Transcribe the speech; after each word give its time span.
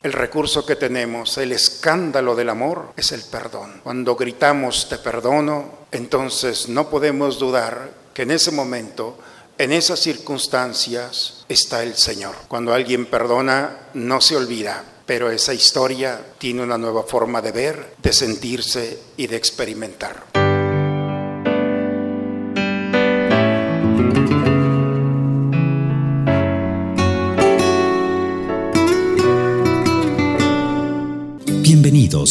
El 0.00 0.12
recurso 0.12 0.64
que 0.64 0.76
tenemos, 0.76 1.38
el 1.38 1.50
escándalo 1.50 2.36
del 2.36 2.50
amor, 2.50 2.92
es 2.96 3.10
el 3.10 3.22
perdón. 3.22 3.80
Cuando 3.82 4.14
gritamos 4.14 4.88
te 4.88 4.96
perdono, 4.96 5.88
entonces 5.90 6.68
no 6.68 6.88
podemos 6.88 7.40
dudar 7.40 7.90
que 8.14 8.22
en 8.22 8.30
ese 8.30 8.52
momento, 8.52 9.18
en 9.58 9.72
esas 9.72 9.98
circunstancias, 9.98 11.44
está 11.48 11.82
el 11.82 11.96
Señor. 11.96 12.36
Cuando 12.46 12.72
alguien 12.72 13.06
perdona, 13.06 13.88
no 13.94 14.20
se 14.20 14.36
olvida, 14.36 14.84
pero 15.04 15.32
esa 15.32 15.52
historia 15.52 16.20
tiene 16.38 16.62
una 16.62 16.78
nueva 16.78 17.02
forma 17.02 17.42
de 17.42 17.50
ver, 17.50 17.96
de 18.00 18.12
sentirse 18.12 19.00
y 19.16 19.26
de 19.26 19.34
experimentar. 19.36 20.37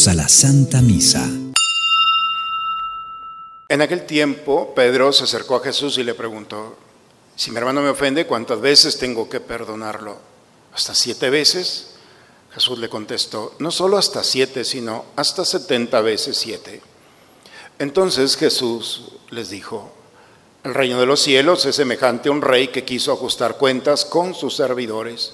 A 0.05 0.13
la 0.13 0.29
Santa 0.29 0.81
Misa. 0.81 1.27
En 3.67 3.81
aquel 3.81 4.05
tiempo, 4.05 4.73
Pedro 4.75 5.11
se 5.11 5.23
acercó 5.23 5.55
a 5.55 5.59
Jesús 5.59 5.97
y 5.97 6.03
le 6.03 6.13
preguntó, 6.13 6.77
si 7.35 7.51
mi 7.51 7.57
hermano 7.57 7.81
me 7.81 7.89
ofende, 7.89 8.27
¿cuántas 8.27 8.61
veces 8.61 8.99
tengo 8.99 9.27
que 9.27 9.39
perdonarlo? 9.39 10.17
¿Hasta 10.73 10.93
siete 10.93 11.29
veces? 11.29 11.95
Jesús 12.53 12.77
le 12.77 12.89
contestó, 12.89 13.55
no 13.59 13.71
solo 13.71 13.97
hasta 13.97 14.23
siete, 14.23 14.63
sino 14.63 15.05
hasta 15.15 15.43
setenta 15.43 15.99
veces 16.01 16.37
siete. 16.37 16.81
Entonces 17.79 18.37
Jesús 18.37 19.13
les 19.31 19.49
dijo, 19.49 19.91
el 20.63 20.73
reino 20.73 20.99
de 20.99 21.07
los 21.07 21.21
cielos 21.21 21.65
es 21.65 21.75
semejante 21.75 22.29
a 22.29 22.33
un 22.33 22.41
rey 22.43 22.69
que 22.69 22.85
quiso 22.85 23.11
ajustar 23.11 23.57
cuentas 23.57 24.05
con 24.05 24.35
sus 24.35 24.55
servidores. 24.55 25.33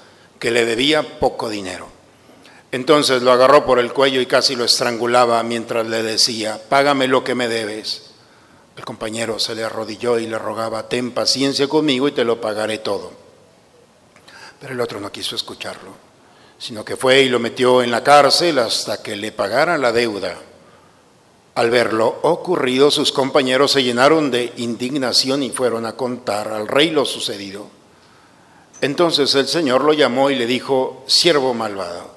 que 0.41 0.49
le 0.49 0.65
debía 0.65 1.19
poco 1.19 1.49
dinero. 1.49 1.87
Entonces 2.71 3.21
lo 3.21 3.31
agarró 3.31 3.63
por 3.63 3.77
el 3.77 3.93
cuello 3.93 4.19
y 4.19 4.25
casi 4.25 4.55
lo 4.55 4.65
estrangulaba 4.65 5.43
mientras 5.43 5.85
le 5.85 6.01
decía, 6.01 6.59
págame 6.67 7.07
lo 7.07 7.23
que 7.23 7.35
me 7.35 7.47
debes. 7.47 8.09
El 8.75 8.83
compañero 8.83 9.37
se 9.37 9.53
le 9.53 9.63
arrodilló 9.63 10.17
y 10.17 10.25
le 10.25 10.39
rogaba, 10.39 10.89
ten 10.89 11.11
paciencia 11.11 11.67
conmigo 11.67 12.07
y 12.07 12.13
te 12.13 12.23
lo 12.23 12.41
pagaré 12.41 12.79
todo. 12.79 13.11
Pero 14.59 14.73
el 14.73 14.81
otro 14.81 14.99
no 14.99 15.11
quiso 15.11 15.35
escucharlo, 15.35 15.91
sino 16.57 16.83
que 16.83 16.97
fue 16.97 17.21
y 17.21 17.29
lo 17.29 17.37
metió 17.37 17.83
en 17.83 17.91
la 17.91 18.03
cárcel 18.03 18.57
hasta 18.57 19.03
que 19.03 19.15
le 19.15 19.31
pagara 19.31 19.77
la 19.77 19.91
deuda. 19.91 20.39
Al 21.53 21.69
ver 21.69 21.93
lo 21.93 22.07
ocurrido, 22.23 22.89
sus 22.89 23.11
compañeros 23.11 23.73
se 23.73 23.83
llenaron 23.83 24.31
de 24.31 24.53
indignación 24.57 25.43
y 25.43 25.51
fueron 25.51 25.85
a 25.85 25.95
contar 25.95 26.47
al 26.47 26.67
rey 26.67 26.89
lo 26.89 27.05
sucedido. 27.05 27.80
Entonces 28.81 29.35
el 29.35 29.47
Señor 29.47 29.83
lo 29.83 29.93
llamó 29.93 30.31
y 30.31 30.35
le 30.35 30.47
dijo, 30.47 31.03
siervo 31.05 31.53
malvado, 31.53 32.15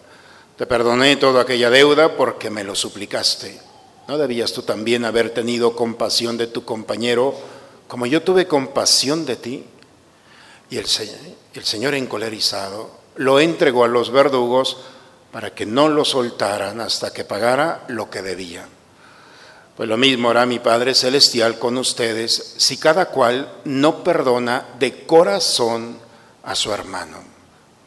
te 0.56 0.66
perdoné 0.66 1.16
toda 1.16 1.42
aquella 1.42 1.68
deuda 1.68 2.16
porque 2.16 2.48
me 2.48 2.64
lo 2.64 2.74
suplicaste. 2.74 3.60
¿No 4.08 4.16
debías 4.18 4.52
tú 4.52 4.62
también 4.62 5.04
haber 5.04 5.30
tenido 5.30 5.76
compasión 5.76 6.36
de 6.36 6.46
tu 6.46 6.64
compañero 6.64 7.34
como 7.86 8.06
yo 8.06 8.22
tuve 8.22 8.46
compasión 8.46 9.26
de 9.26 9.36
ti? 9.36 9.64
Y 10.70 10.78
el, 10.78 10.86
Señor 10.86 11.94
encolerizado 11.94 12.90
lo 13.16 13.40
entregó 13.40 13.84
a 13.84 13.88
los 13.88 14.10
verdugos 14.10 14.78
para 15.32 15.54
que 15.54 15.66
no 15.66 15.88
lo 15.88 16.04
soltaran 16.04 16.80
hasta 16.80 17.12
que 17.12 17.24
pagara 17.24 17.84
lo 17.88 18.08
que 18.08 18.22
debía. 18.22 18.66
Pues 19.76 19.88
lo 19.88 19.96
mismo 19.96 20.30
hará 20.30 20.46
mi 20.46 20.60
Padre 20.60 20.94
Celestial 20.94 21.58
con 21.58 21.76
ustedes 21.76 22.54
si 22.56 22.78
cada 22.78 23.06
cual 23.06 23.52
no 23.64 24.02
perdona 24.02 24.66
de 24.78 25.04
corazón 25.04 26.03
a 26.44 26.54
su 26.54 26.72
hermano. 26.72 27.18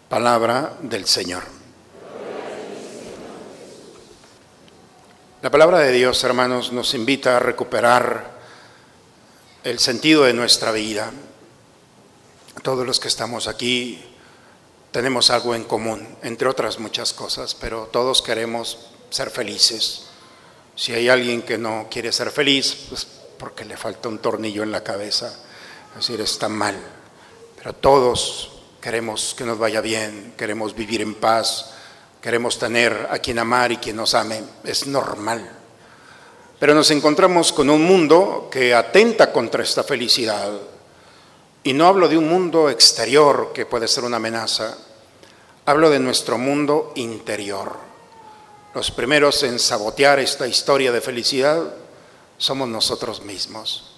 Palabra 0.09 0.78
del 0.81 1.06
Señor. 1.06 1.44
La 5.41 5.51
palabra 5.51 5.79
de 5.79 5.91
Dios, 5.91 6.23
hermanos, 6.23 6.72
nos 6.72 6.94
invita 6.94 7.38
a 7.38 7.40
recuperar 7.40 8.38
el 9.63 9.79
sentido 9.79 10.23
de 10.23 10.34
nuestra 10.34 10.72
vida. 10.72 11.12
Todos 12.63 12.88
los 12.88 13.00
que 13.00 13.07
estamos 13.07 13.47
aquí 13.47 14.03
tenemos 14.91 15.29
algo 15.29 15.53
en 15.53 15.63
común, 15.63 16.07
entre 16.24 16.47
otras 16.47 16.79
muchas 16.79 17.13
cosas, 17.13 17.53
pero 17.53 17.84
todos 17.91 18.22
queremos 18.22 18.89
ser 19.12 19.29
felices. 19.29 20.07
Si 20.75 20.94
hay 20.94 21.09
alguien 21.09 21.44
que 21.44 21.57
no 21.57 21.88
quiere 21.91 22.12
ser 22.12 22.31
feliz, 22.31 22.88
pues 22.89 23.06
porque 23.38 23.66
le 23.66 23.78
falta 23.78 24.09
un 24.09 24.18
tornillo 24.18 24.63
en 24.63 24.72
la 24.72 24.84
cabeza, 24.84 25.28
es 25.91 26.07
decir, 26.07 26.22
está 26.22 26.50
mal. 26.50 26.96
Pero 27.67 27.79
todos 27.79 28.50
queremos 28.79 29.35
que 29.38 29.44
nos 29.44 29.57
vaya 29.57 29.81
bien, 29.81 30.35
queremos 30.38 30.73
vivir 30.73 31.01
en 31.01 31.16
paz, 31.16 31.72
queremos 32.22 32.57
tener 32.57 33.09
a 33.11 33.19
quien 33.19 33.39
amar 33.39 33.73
y 33.73 33.75
quien 33.75 33.97
nos 33.97 34.13
ame. 34.13 34.41
Es 34.63 34.88
normal. 34.88 35.51
Pero 36.57 36.73
nos 36.73 36.89
encontramos 36.91 37.51
con 37.51 37.69
un 37.69 37.83
mundo 37.83 38.47
que 38.50 38.73
atenta 38.73 39.33
contra 39.33 39.63
esta 39.63 39.83
felicidad. 39.83 40.50
Y 41.61 41.73
no 41.73 41.88
hablo 41.88 42.07
de 42.07 42.17
un 42.17 42.29
mundo 42.29 42.69
exterior 42.69 43.51
que 43.53 43.66
puede 43.66 43.89
ser 43.89 44.06
una 44.06 44.16
amenaza, 44.16 44.77
hablo 45.66 45.89
de 45.89 46.00
nuestro 46.00 46.38
mundo 46.38 46.94
interior. 46.95 47.75
Los 48.73 48.91
primeros 48.91 49.44
en 49.44 49.59
sabotear 49.59 50.19
esta 50.19 50.47
historia 50.47 50.94
de 50.94 51.01
felicidad 51.01 51.63
somos 52.38 52.69
nosotros 52.69 53.23
mismos. 53.23 53.94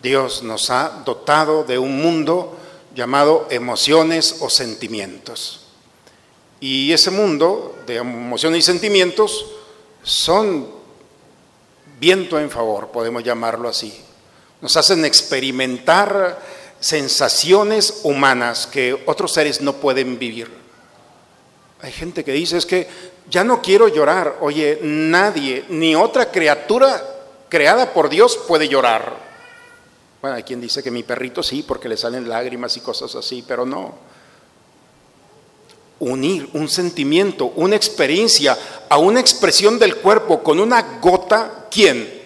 Dios 0.00 0.44
nos 0.44 0.70
ha 0.70 1.02
dotado 1.04 1.64
de 1.64 1.80
un 1.80 2.00
mundo 2.00 2.58
llamado 2.94 3.46
emociones 3.50 4.36
o 4.40 4.50
sentimientos. 4.50 5.66
Y 6.60 6.92
ese 6.92 7.10
mundo 7.10 7.76
de 7.86 7.96
emociones 7.96 8.60
y 8.60 8.62
sentimientos 8.62 9.46
son 10.02 10.68
viento 11.98 12.38
en 12.38 12.50
favor, 12.50 12.88
podemos 12.88 13.24
llamarlo 13.24 13.68
así. 13.68 13.92
Nos 14.60 14.76
hacen 14.76 15.04
experimentar 15.04 16.40
sensaciones 16.78 18.00
humanas 18.02 18.66
que 18.66 19.02
otros 19.06 19.32
seres 19.32 19.60
no 19.60 19.74
pueden 19.74 20.18
vivir. 20.18 20.50
Hay 21.80 21.92
gente 21.92 22.24
que 22.24 22.32
dice 22.32 22.58
es 22.58 22.66
que 22.66 22.88
ya 23.28 23.42
no 23.42 23.60
quiero 23.60 23.88
llorar. 23.88 24.38
Oye, 24.40 24.78
nadie, 24.82 25.64
ni 25.68 25.96
otra 25.96 26.30
criatura 26.30 27.02
creada 27.48 27.92
por 27.92 28.08
Dios 28.08 28.38
puede 28.48 28.68
llorar. 28.68 29.31
Bueno, 30.22 30.36
hay 30.36 30.44
quien 30.44 30.60
dice 30.60 30.84
que 30.84 30.92
mi 30.92 31.02
perrito 31.02 31.42
sí, 31.42 31.64
porque 31.64 31.88
le 31.88 31.96
salen 31.96 32.28
lágrimas 32.28 32.76
y 32.76 32.80
cosas 32.80 33.12
así, 33.16 33.44
pero 33.46 33.66
no. 33.66 33.92
Unir 35.98 36.48
un 36.52 36.68
sentimiento, 36.68 37.46
una 37.56 37.74
experiencia 37.74 38.56
a 38.88 38.98
una 38.98 39.18
expresión 39.18 39.80
del 39.80 39.96
cuerpo 39.96 40.40
con 40.40 40.60
una 40.60 41.00
gota, 41.00 41.66
¿quién? 41.68 42.22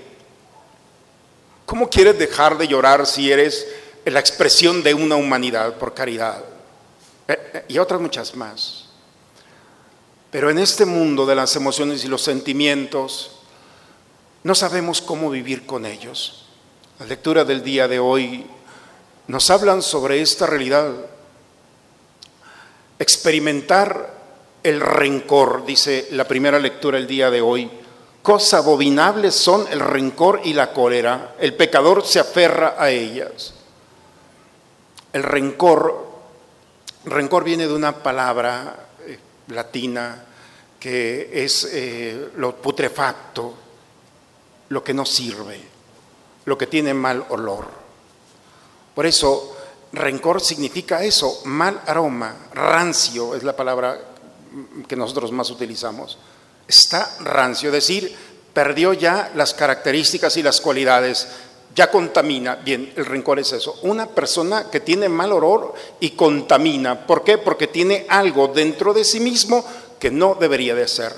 ¿Cómo 1.64 1.88
quieres 1.88 2.18
dejar 2.18 2.58
de 2.58 2.68
llorar 2.68 3.06
si 3.06 3.32
eres 3.32 3.66
la 4.04 4.20
expresión 4.20 4.82
de 4.82 4.92
una 4.92 5.16
humanidad 5.16 5.78
por 5.78 5.94
caridad? 5.94 6.44
Eh, 7.26 7.50
eh, 7.54 7.64
y 7.68 7.78
otras 7.78 7.98
muchas 7.98 8.36
más. 8.36 8.90
Pero 10.30 10.50
en 10.50 10.58
este 10.58 10.84
mundo 10.84 11.24
de 11.24 11.34
las 11.34 11.56
emociones 11.56 12.04
y 12.04 12.08
los 12.08 12.20
sentimientos, 12.20 13.38
no 14.42 14.54
sabemos 14.54 15.00
cómo 15.00 15.30
vivir 15.30 15.64
con 15.64 15.86
ellos. 15.86 16.45
La 16.98 17.04
lectura 17.04 17.44
del 17.44 17.62
día 17.62 17.86
de 17.88 17.98
hoy 17.98 18.46
nos 19.26 19.50
hablan 19.50 19.82
sobre 19.82 20.22
esta 20.22 20.46
realidad. 20.46 20.94
Experimentar 22.98 24.14
el 24.62 24.80
rencor, 24.80 25.66
dice 25.66 26.08
la 26.12 26.26
primera 26.26 26.58
lectura 26.58 26.96
el 26.96 27.06
día 27.06 27.30
de 27.30 27.42
hoy. 27.42 27.70
Cosa 28.22 28.58
abominable 28.58 29.30
son 29.30 29.66
el 29.70 29.80
rencor 29.80 30.40
y 30.44 30.54
la 30.54 30.72
cólera. 30.72 31.34
El 31.38 31.54
pecador 31.54 32.06
se 32.06 32.18
aferra 32.18 32.76
a 32.78 32.88
ellas. 32.88 33.52
El 35.12 35.22
rencor, 35.22 36.02
rencor 37.04 37.44
viene 37.44 37.66
de 37.66 37.74
una 37.74 38.02
palabra 38.02 38.86
eh, 39.06 39.18
latina 39.48 40.24
que 40.80 41.44
es 41.44 41.68
eh, 41.70 42.30
lo 42.36 42.56
putrefacto, 42.56 43.54
lo 44.70 44.82
que 44.82 44.94
no 44.94 45.04
sirve 45.04 45.75
lo 46.46 46.56
que 46.56 46.66
tiene 46.66 46.94
mal 46.94 47.24
olor. 47.28 47.66
Por 48.94 49.04
eso, 49.04 49.54
rencor 49.92 50.40
significa 50.40 51.04
eso, 51.04 51.42
mal 51.44 51.82
aroma, 51.86 52.48
rancio 52.54 53.34
es 53.34 53.42
la 53.42 53.54
palabra 53.54 54.00
que 54.88 54.96
nosotros 54.96 55.32
más 55.32 55.50
utilizamos. 55.50 56.16
Está 56.66 57.16
rancio, 57.20 57.68
es 57.68 57.74
decir, 57.74 58.16
perdió 58.54 58.94
ya 58.94 59.30
las 59.34 59.52
características 59.52 60.36
y 60.38 60.42
las 60.42 60.60
cualidades, 60.60 61.28
ya 61.74 61.90
contamina. 61.90 62.56
Bien, 62.56 62.92
el 62.96 63.04
rencor 63.04 63.38
es 63.38 63.52
eso. 63.52 63.78
Una 63.82 64.06
persona 64.06 64.70
que 64.70 64.80
tiene 64.80 65.10
mal 65.10 65.32
olor 65.32 65.74
y 66.00 66.10
contamina. 66.10 67.06
¿Por 67.06 67.22
qué? 67.22 67.36
Porque 67.36 67.66
tiene 67.66 68.06
algo 68.08 68.48
dentro 68.48 68.94
de 68.94 69.04
sí 69.04 69.20
mismo 69.20 69.64
que 69.98 70.10
no 70.10 70.36
debería 70.40 70.74
de 70.74 70.88
ser. 70.88 71.12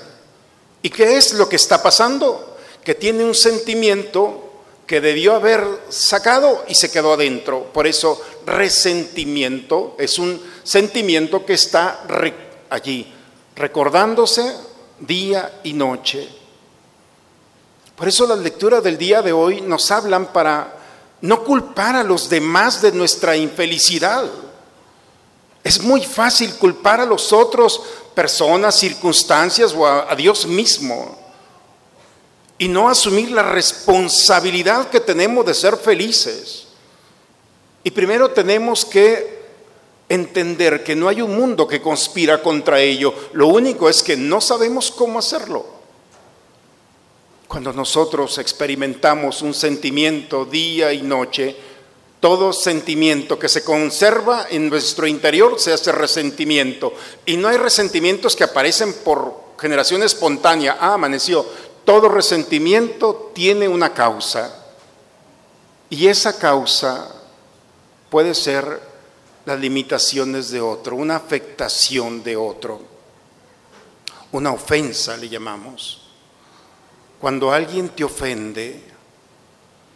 ¿Y 0.81 0.89
qué 0.89 1.17
es 1.17 1.33
lo 1.33 1.47
que 1.47 1.55
está 1.55 1.81
pasando? 1.81 2.57
Que 2.83 2.95
tiene 2.95 3.23
un 3.23 3.35
sentimiento 3.35 4.48
que 4.89 5.01
debió 5.01 5.35
haber 5.35 5.63
sacado 5.89 6.65
y 6.67 6.73
se 6.73 6.89
quedó 6.89 7.13
adentro. 7.13 7.65
Por 7.71 7.85
eso 7.85 8.19
resentimiento 8.47 9.95
es 9.99 10.17
un 10.17 10.41
sentimiento 10.63 11.45
que 11.45 11.53
está 11.53 12.07
allí, 12.71 13.13
recordándose 13.55 14.51
día 14.99 15.59
y 15.63 15.73
noche. 15.73 16.27
Por 17.95 18.07
eso 18.07 18.25
las 18.25 18.39
lecturas 18.39 18.83
del 18.83 18.97
día 18.97 19.21
de 19.21 19.31
hoy 19.31 19.61
nos 19.61 19.91
hablan 19.91 20.33
para 20.33 20.75
no 21.21 21.43
culpar 21.43 21.95
a 21.95 22.03
los 22.03 22.27
demás 22.27 22.81
de 22.81 22.91
nuestra 22.91 23.37
infelicidad. 23.37 24.25
Es 25.63 25.83
muy 25.83 26.03
fácil 26.03 26.55
culpar 26.55 26.99
a 26.99 27.05
los 27.05 27.31
otros, 27.31 27.79
personas, 28.15 28.73
circunstancias 28.73 29.71
o 29.71 29.85
a, 29.85 30.15
Dios 30.15 30.47
mismo 30.47 31.18
y 32.59 32.67
no 32.67 32.89
asumir 32.89 33.31
la 33.31 33.41
responsabilidad 33.41 34.89
que 34.89 34.99
tenemos 34.99 35.45
de 35.45 35.55
ser 35.55 35.77
felices. 35.77 36.67
Y 37.83 37.89
primero 37.89 38.29
tenemos 38.29 38.85
que 38.85 39.39
entender 40.09 40.83
que 40.83 40.95
no 40.95 41.07
hay 41.07 41.21
un 41.21 41.35
mundo 41.35 41.67
que 41.67 41.81
conspira 41.81 42.43
contra 42.43 42.79
ello, 42.81 43.13
lo 43.33 43.47
único 43.47 43.89
es 43.89 44.03
que 44.03 44.17
no 44.17 44.41
sabemos 44.41 44.91
cómo 44.91 45.19
hacerlo. 45.19 45.65
Cuando 47.47 47.73
nosotros 47.73 48.37
experimentamos 48.37 49.41
un 49.41 49.53
sentimiento 49.53 50.45
día 50.45 50.93
y 50.93 51.01
noche, 51.01 51.55
todo 52.19 52.51
sentimiento 52.51 53.39
que 53.39 53.47
se 53.47 53.63
conserva 53.63 54.47
en 54.49 54.69
nuestro 54.69 55.07
interior 55.07 55.59
se 55.59 55.71
hace 55.71 55.91
resentimiento. 55.91 56.93
Y 57.25 57.37
no 57.37 57.47
hay 57.47 57.57
resentimientos 57.57 58.35
que 58.35 58.43
aparecen 58.43 58.93
por 59.05 59.49
generación 59.59 60.03
espontánea. 60.03 60.77
Ah, 60.79 60.95
amaneció. 60.95 61.45
Todo 61.89 62.07
resentimiento 62.07 63.31
tiene 63.33 63.67
una 63.67 63.95
causa 63.95 64.53
y 65.89 66.05
esa 66.05 66.37
causa 66.37 67.09
puede 68.11 68.35
ser 68.35 68.79
las 69.43 69.59
limitaciones 69.59 70.51
de 70.51 70.61
otro, 70.61 70.95
una 70.95 71.15
afectación 71.15 72.21
de 72.21 72.37
otro, 72.37 72.79
una 74.31 74.51
ofensa 74.51 75.17
le 75.17 75.29
llamamos. 75.29 76.11
Cuando 77.19 77.51
alguien 77.51 77.89
te 77.89 78.03
ofende 78.03 78.83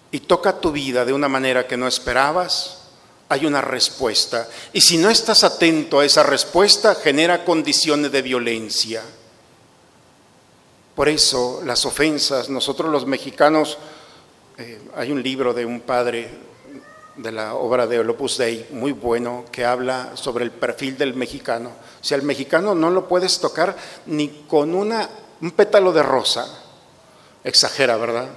y 0.09 0.19
toca 0.21 0.59
tu 0.59 0.71
vida 0.71 1.05
de 1.05 1.13
una 1.13 1.29
manera 1.29 1.67
que 1.67 1.77
no 1.77 1.87
esperabas, 1.87 2.87
hay 3.29 3.45
una 3.45 3.61
respuesta. 3.61 4.49
Y 4.73 4.81
si 4.81 4.97
no 4.97 5.11
estás 5.11 5.43
atento 5.43 5.99
a 5.99 6.05
esa 6.05 6.23
respuesta, 6.23 6.95
genera 6.95 7.45
condiciones 7.45 8.11
de 8.11 8.23
violencia. 8.23 9.03
Por 10.95 11.09
eso 11.09 11.61
las 11.65 11.85
ofensas, 11.85 12.49
nosotros 12.49 12.91
los 12.91 13.07
mexicanos, 13.07 13.77
eh, 14.57 14.79
hay 14.95 15.11
un 15.11 15.23
libro 15.23 15.53
de 15.53 15.65
un 15.65 15.81
padre 15.81 16.29
de 17.15 17.31
la 17.31 17.55
obra 17.55 17.87
de 17.87 17.99
Opus 17.99 18.37
Dei 18.37 18.67
muy 18.71 18.91
bueno 18.91 19.45
que 19.51 19.65
habla 19.65 20.11
sobre 20.15 20.43
el 20.43 20.51
perfil 20.51 20.97
del 20.97 21.15
mexicano. 21.15 21.69
O 21.69 22.03
sea, 22.03 22.17
el 22.17 22.23
mexicano 22.23 22.75
no 22.75 22.91
lo 22.91 23.07
puedes 23.07 23.39
tocar 23.39 23.75
ni 24.05 24.45
con 24.47 24.75
una, 24.75 25.09
un 25.41 25.51
pétalo 25.51 25.91
de 25.91 26.03
rosa. 26.03 26.59
Exagera, 27.43 27.97
¿verdad? 27.97 28.29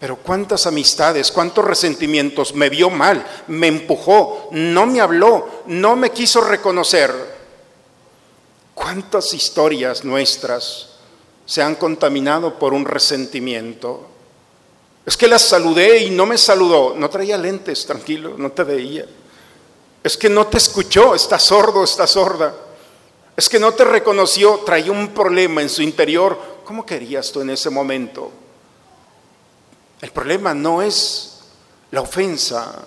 Pero 0.00 0.16
cuántas 0.16 0.66
amistades, 0.66 1.32
cuántos 1.32 1.64
resentimientos, 1.64 2.54
me 2.54 2.68
vio 2.68 2.90
mal, 2.90 3.24
me 3.48 3.68
empujó, 3.68 4.48
no 4.52 4.86
me 4.86 5.00
habló, 5.00 5.62
no 5.66 5.96
me 5.96 6.10
quiso 6.10 6.40
reconocer. 6.40 7.38
Cuántas 8.74 9.32
historias 9.32 10.04
nuestras 10.04 10.97
se 11.48 11.62
han 11.62 11.76
contaminado 11.76 12.58
por 12.58 12.74
un 12.74 12.84
resentimiento. 12.84 14.06
Es 15.06 15.16
que 15.16 15.26
la 15.26 15.38
saludé 15.38 16.02
y 16.02 16.10
no 16.10 16.26
me 16.26 16.36
saludó. 16.36 16.94
No 16.94 17.08
traía 17.08 17.38
lentes, 17.38 17.86
tranquilo, 17.86 18.34
no 18.36 18.52
te 18.52 18.64
veía. 18.64 19.06
Es 20.04 20.18
que 20.18 20.28
no 20.28 20.46
te 20.46 20.58
escuchó, 20.58 21.14
está 21.14 21.38
sordo, 21.38 21.84
está 21.84 22.06
sorda. 22.06 22.54
Es 23.34 23.48
que 23.48 23.58
no 23.58 23.72
te 23.72 23.86
reconoció, 23.86 24.56
traía 24.66 24.92
un 24.92 25.14
problema 25.14 25.62
en 25.62 25.70
su 25.70 25.80
interior. 25.80 26.38
¿Cómo 26.64 26.84
querías 26.84 27.32
tú 27.32 27.40
en 27.40 27.48
ese 27.48 27.70
momento? 27.70 28.30
El 30.02 30.10
problema 30.10 30.52
no 30.52 30.82
es 30.82 31.44
la 31.92 32.02
ofensa, 32.02 32.84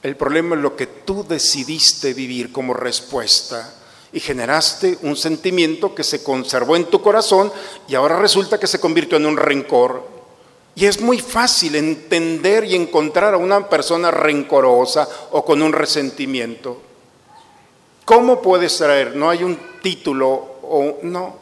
el 0.00 0.14
problema 0.14 0.54
es 0.54 0.62
lo 0.62 0.76
que 0.76 0.86
tú 0.86 1.26
decidiste 1.28 2.14
vivir 2.14 2.52
como 2.52 2.72
respuesta 2.72 3.79
y 4.12 4.20
generaste 4.20 4.98
un 5.02 5.16
sentimiento 5.16 5.94
que 5.94 6.02
se 6.02 6.22
conservó 6.22 6.76
en 6.76 6.86
tu 6.86 7.00
corazón 7.00 7.52
y 7.88 7.94
ahora 7.94 8.18
resulta 8.18 8.58
que 8.58 8.66
se 8.66 8.80
convirtió 8.80 9.18
en 9.18 9.26
un 9.26 9.36
rencor. 9.36 10.02
Y 10.74 10.86
es 10.86 11.00
muy 11.00 11.18
fácil 11.18 11.76
entender 11.76 12.64
y 12.64 12.74
encontrar 12.74 13.34
a 13.34 13.38
una 13.38 13.68
persona 13.68 14.10
rencorosa 14.10 15.08
o 15.32 15.44
con 15.44 15.62
un 15.62 15.72
resentimiento. 15.72 16.80
¿Cómo 18.04 18.40
puedes 18.40 18.76
traer? 18.78 19.14
No 19.14 19.30
hay 19.30 19.44
un 19.44 19.58
título 19.82 20.28
o 20.62 20.98
no. 21.02 21.36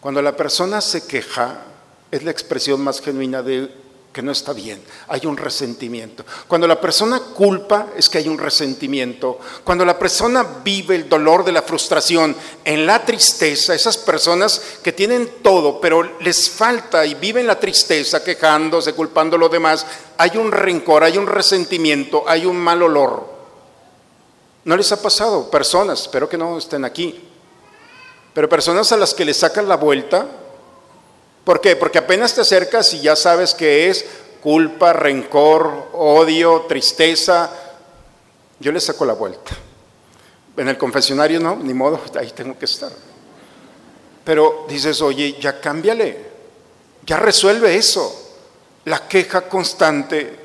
Cuando 0.00 0.22
la 0.22 0.36
persona 0.36 0.80
se 0.80 1.06
queja, 1.06 1.64
es 2.10 2.22
la 2.22 2.30
expresión 2.30 2.82
más 2.82 3.00
genuina 3.00 3.42
de 3.42 3.81
que 4.12 4.22
no 4.22 4.30
está 4.30 4.52
bien, 4.52 4.82
hay 5.08 5.24
un 5.24 5.36
resentimiento. 5.36 6.24
Cuando 6.46 6.68
la 6.68 6.80
persona 6.80 7.18
culpa 7.18 7.88
es 7.96 8.10
que 8.10 8.18
hay 8.18 8.28
un 8.28 8.36
resentimiento. 8.36 9.38
Cuando 9.64 9.84
la 9.84 9.98
persona 9.98 10.46
vive 10.62 10.96
el 10.96 11.08
dolor 11.08 11.44
de 11.44 11.52
la 11.52 11.62
frustración 11.62 12.36
en 12.62 12.86
la 12.86 13.04
tristeza, 13.04 13.74
esas 13.74 13.96
personas 13.96 14.60
que 14.82 14.92
tienen 14.92 15.36
todo, 15.42 15.80
pero 15.80 16.02
les 16.20 16.50
falta 16.50 17.06
y 17.06 17.14
viven 17.14 17.46
la 17.46 17.58
tristeza 17.58 18.22
quejándose, 18.22 18.92
culpando 18.92 19.36
a 19.36 19.38
los 19.38 19.50
demás, 19.50 19.86
hay 20.18 20.36
un 20.36 20.52
rencor, 20.52 21.04
hay 21.04 21.16
un 21.16 21.26
resentimiento, 21.26 22.24
hay 22.26 22.44
un 22.44 22.58
mal 22.58 22.82
olor. 22.82 23.32
¿No 24.64 24.76
les 24.76 24.92
ha 24.92 25.00
pasado? 25.00 25.50
Personas, 25.50 26.02
espero 26.02 26.28
que 26.28 26.36
no 26.36 26.58
estén 26.58 26.84
aquí, 26.84 27.18
pero 28.34 28.48
personas 28.48 28.92
a 28.92 28.98
las 28.98 29.14
que 29.14 29.24
le 29.24 29.32
sacan 29.32 29.68
la 29.68 29.76
vuelta 29.76 30.26
¿Por 31.44 31.60
qué? 31.60 31.76
Porque 31.76 31.98
apenas 31.98 32.34
te 32.34 32.40
acercas 32.40 32.92
y 32.94 33.00
ya 33.00 33.16
sabes 33.16 33.54
que 33.54 33.90
es 33.90 34.04
culpa, 34.42 34.92
rencor, 34.92 35.90
odio, 35.92 36.62
tristeza. 36.68 37.50
Yo 38.60 38.72
le 38.72 38.80
saco 38.80 39.04
la 39.04 39.14
vuelta. 39.14 39.52
En 40.56 40.68
el 40.68 40.76
confesionario 40.76 41.40
no, 41.40 41.56
ni 41.56 41.74
modo, 41.74 42.00
ahí 42.18 42.30
tengo 42.32 42.58
que 42.58 42.66
estar. 42.66 42.92
Pero 44.24 44.66
dices, 44.68 45.00
oye, 45.02 45.36
ya 45.40 45.60
cámbiale, 45.60 46.26
ya 47.04 47.16
resuelve 47.16 47.76
eso. 47.76 48.18
La 48.84 49.08
queja 49.08 49.42
constante. 49.48 50.38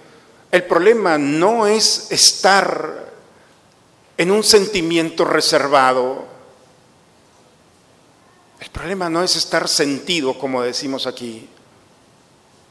El 0.51 0.63
problema 0.63 1.17
no 1.17 1.67
es 1.67 2.11
estar 2.11 3.07
en 4.17 4.31
un 4.31 4.43
sentimiento 4.43 5.25
reservado, 5.25 6.25
el 8.59 8.69
problema 8.69 9.09
no 9.09 9.23
es 9.23 9.35
estar 9.35 9.67
sentido, 9.67 10.37
como 10.37 10.61
decimos 10.61 11.05
aquí. 11.05 11.47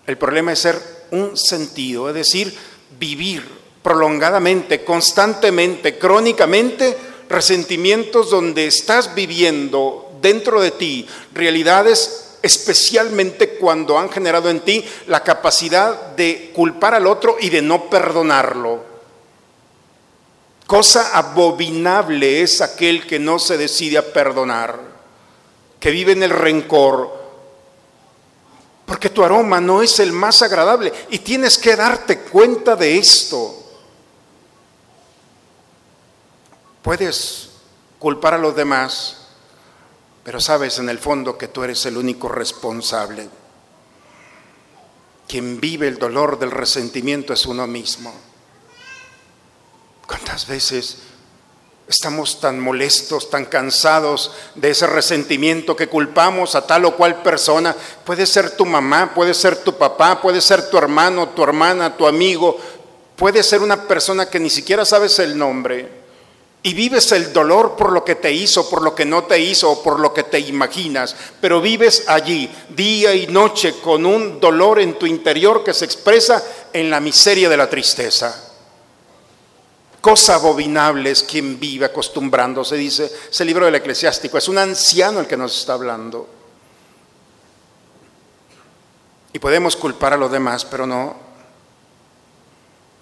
El 0.07 0.19
problema 0.19 0.53
es 0.53 0.61
ser 0.61 0.81
un 1.11 1.37
sentido, 1.37 2.09
es 2.09 2.15
decir, 2.15 2.57
vivir 2.99 3.49
prolongadamente, 3.83 4.85
constantemente, 4.85 5.99
crónicamente, 5.99 6.97
resentimientos 7.29 8.31
donde 8.31 8.67
estás 8.67 9.15
viviendo 9.15 10.13
dentro 10.21 10.61
de 10.61 10.73
ti 10.73 11.07
realidades 11.35 12.39
especialmente 12.43 13.51
cuando 13.57 13.99
han 13.99 14.11
generado 14.11 14.51
en 14.51 14.61
ti 14.61 14.85
la 15.09 15.23
capacidad 15.25 16.15
de 16.17 16.53
culpar 16.55 16.95
al 16.95 17.07
otro 17.07 17.37
y 17.41 17.51
de 17.51 17.63
no 17.63 17.91
perdonarlo. 17.91 18.85
Cosa 20.67 21.17
abominable 21.17 22.43
es 22.43 22.61
aquel 22.61 23.07
que 23.07 23.19
no 23.19 23.39
se 23.39 23.57
decide 23.57 23.99
a 23.99 24.13
perdonar 24.13 24.96
que 25.81 25.91
vive 25.91 26.13
en 26.13 26.23
el 26.23 26.31
rencor, 26.31 27.27
porque 28.87 29.11
tu 29.11 29.25
aroma 29.25 29.61
no 29.61 29.83
es 29.83 29.99
el 29.99 30.13
más 30.13 30.43
agradable 30.43 30.93
y 31.11 31.19
tienes 31.19 31.59
que 31.59 31.77
darte 31.77 32.21
cuenta 32.21 32.77
de 32.77 32.99
esto. 32.99 33.55
Puedes 36.83 37.51
culpar 37.99 38.35
a 38.35 38.39
los 38.39 38.55
demás, 38.55 39.17
pero 40.23 40.41
sabes 40.41 40.79
en 40.79 40.89
el 40.89 40.99
fondo 40.99 41.37
que 41.37 41.49
tú 41.49 41.65
eres 41.65 41.85
el 41.87 41.97
único 41.97 42.29
responsable. 42.29 43.29
Quien 45.27 45.61
vive 45.61 45.89
el 45.89 45.99
dolor 45.99 46.39
del 46.39 46.53
resentimiento 46.53 47.33
es 47.33 47.47
uno 47.47 47.67
mismo. 47.67 48.15
¿Cuántas 50.07 50.47
veces 50.47 50.99
Estamos 51.89 52.41
tan 52.41 52.59
molestos, 52.59 53.31
tan 53.31 53.45
cansados 53.45 54.33
de 54.57 54.71
ese 54.71 54.89
resentimiento 54.89 55.77
que 55.77 55.87
culpamos 55.87 56.57
a 56.57 56.67
tal 56.67 56.85
o 56.85 56.97
cual 56.97 57.23
persona. 57.23 57.77
Puede 58.05 58.27
ser 58.27 58.57
tu 58.57 58.67
mamá, 58.67 59.13
puede 59.15 59.33
ser 59.35 59.59
tu 59.59 59.73
papá, 59.75 60.21
puede 60.21 60.41
ser 60.41 60.69
tu 60.69 60.79
hermano, 60.79 61.29
tu 61.29 61.45
hermana, 61.45 61.97
tu 61.97 62.09
amigo, 62.09 62.59
puede 63.15 63.41
ser 63.45 63.63
una 63.63 63.87
persona 63.87 64.29
que 64.29 64.41
ni 64.41 64.51
siquiera 64.51 64.85
sabes 64.85 65.21
el 65.21 65.39
nombre. 65.39 66.07
Y 66.65 66.75
vives 66.75 67.13
el 67.13 67.33
dolor 67.33 67.77
por 67.77 67.93
lo 67.93 68.05
que 68.05 68.17
te 68.17 68.33
hizo, 68.33 68.69
por 68.69 68.83
lo 68.83 68.93
que 68.93 69.05
no 69.05 69.23
te 69.23 69.39
hizo 69.39 69.71
o 69.71 69.83
por 69.85 70.01
lo 70.01 70.13
que 70.13 70.25
te 70.25 70.41
imaginas. 70.41 71.15
Pero 71.41 71.61
vives 71.61 72.03
allí 72.09 72.51
día 72.71 73.15
y 73.15 73.29
noche 73.29 73.77
con 73.81 74.05
un 74.05 74.41
dolor 74.41 74.81
en 74.81 74.99
tu 74.99 75.07
interior 75.07 75.63
que 75.63 75.73
se 75.73 75.85
expresa 75.85 76.43
en 76.73 76.91
la 76.91 76.99
miseria 76.99 77.49
de 77.49 77.57
la 77.57 77.71
tristeza 77.71 78.46
cosa 80.01 80.37
abominable 80.37 81.11
es 81.11 81.23
quien 81.23 81.59
vive 81.59 81.87
acostumbrándose, 81.87 82.77
dice 82.77 83.11
ese 83.31 83.45
libro 83.45 83.65
del 83.65 83.75
eclesiástico. 83.75 84.39
Es 84.39 84.49
un 84.49 84.59
anciano 84.59 85.21
el 85.21 85.27
que 85.27 85.37
nos 85.37 85.59
está 85.59 85.75
hablando. 85.75 86.29
Y 89.33 89.39
podemos 89.39 89.77
culpar 89.77 90.13
a 90.13 90.17
los 90.17 90.31
demás, 90.31 90.65
pero 90.65 90.87
no. 90.87 91.17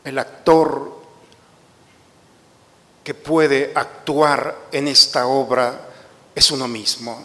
El 0.03 0.19
actor 0.19 1.03
que 3.05 3.15
puede 3.15 3.73
actuar 3.75 4.57
en 4.73 4.89
esta 4.89 5.27
obra 5.27 5.89
es 6.35 6.51
uno 6.51 6.67
mismo. 6.67 7.25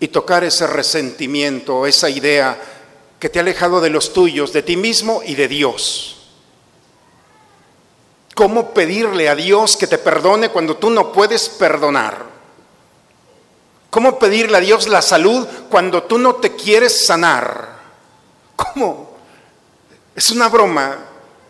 Y 0.00 0.08
tocar 0.08 0.44
ese 0.44 0.66
resentimiento, 0.66 1.86
esa 1.86 2.10
idea 2.10 2.60
que 3.18 3.28
te 3.28 3.38
ha 3.38 3.42
alejado 3.42 3.80
de 3.80 3.90
los 3.90 4.12
tuyos, 4.12 4.52
de 4.52 4.62
ti 4.62 4.76
mismo 4.76 5.22
y 5.24 5.34
de 5.34 5.48
Dios 5.48 6.17
¿Cómo 8.38 8.72
pedirle 8.72 9.28
a 9.28 9.34
Dios 9.34 9.76
que 9.76 9.88
te 9.88 9.98
perdone 9.98 10.50
cuando 10.50 10.76
tú 10.76 10.90
no 10.90 11.10
puedes 11.10 11.48
perdonar? 11.48 12.24
¿Cómo 13.90 14.16
pedirle 14.16 14.58
a 14.58 14.60
Dios 14.60 14.86
la 14.86 15.02
salud 15.02 15.44
cuando 15.68 16.04
tú 16.04 16.18
no 16.18 16.36
te 16.36 16.54
quieres 16.54 17.04
sanar? 17.04 17.80
¿Cómo? 18.54 19.16
Es 20.14 20.30
una 20.30 20.48
broma. 20.48 20.98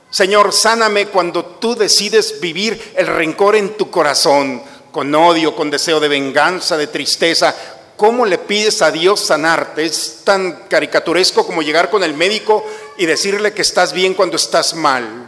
Señor, 0.08 0.50
sáname 0.50 1.08
cuando 1.08 1.44
tú 1.44 1.76
decides 1.76 2.40
vivir 2.40 2.94
el 2.96 3.06
rencor 3.06 3.56
en 3.56 3.76
tu 3.76 3.90
corazón, 3.90 4.62
con 4.90 5.14
odio, 5.14 5.54
con 5.54 5.70
deseo 5.70 6.00
de 6.00 6.08
venganza, 6.08 6.78
de 6.78 6.86
tristeza. 6.86 7.54
¿Cómo 7.98 8.24
le 8.24 8.38
pides 8.38 8.80
a 8.80 8.90
Dios 8.90 9.20
sanarte? 9.20 9.84
Es 9.84 10.22
tan 10.24 10.64
caricaturesco 10.70 11.44
como 11.44 11.60
llegar 11.60 11.90
con 11.90 12.02
el 12.02 12.14
médico 12.14 12.64
y 12.96 13.04
decirle 13.04 13.52
que 13.52 13.60
estás 13.60 13.92
bien 13.92 14.14
cuando 14.14 14.36
estás 14.36 14.72
mal 14.72 15.27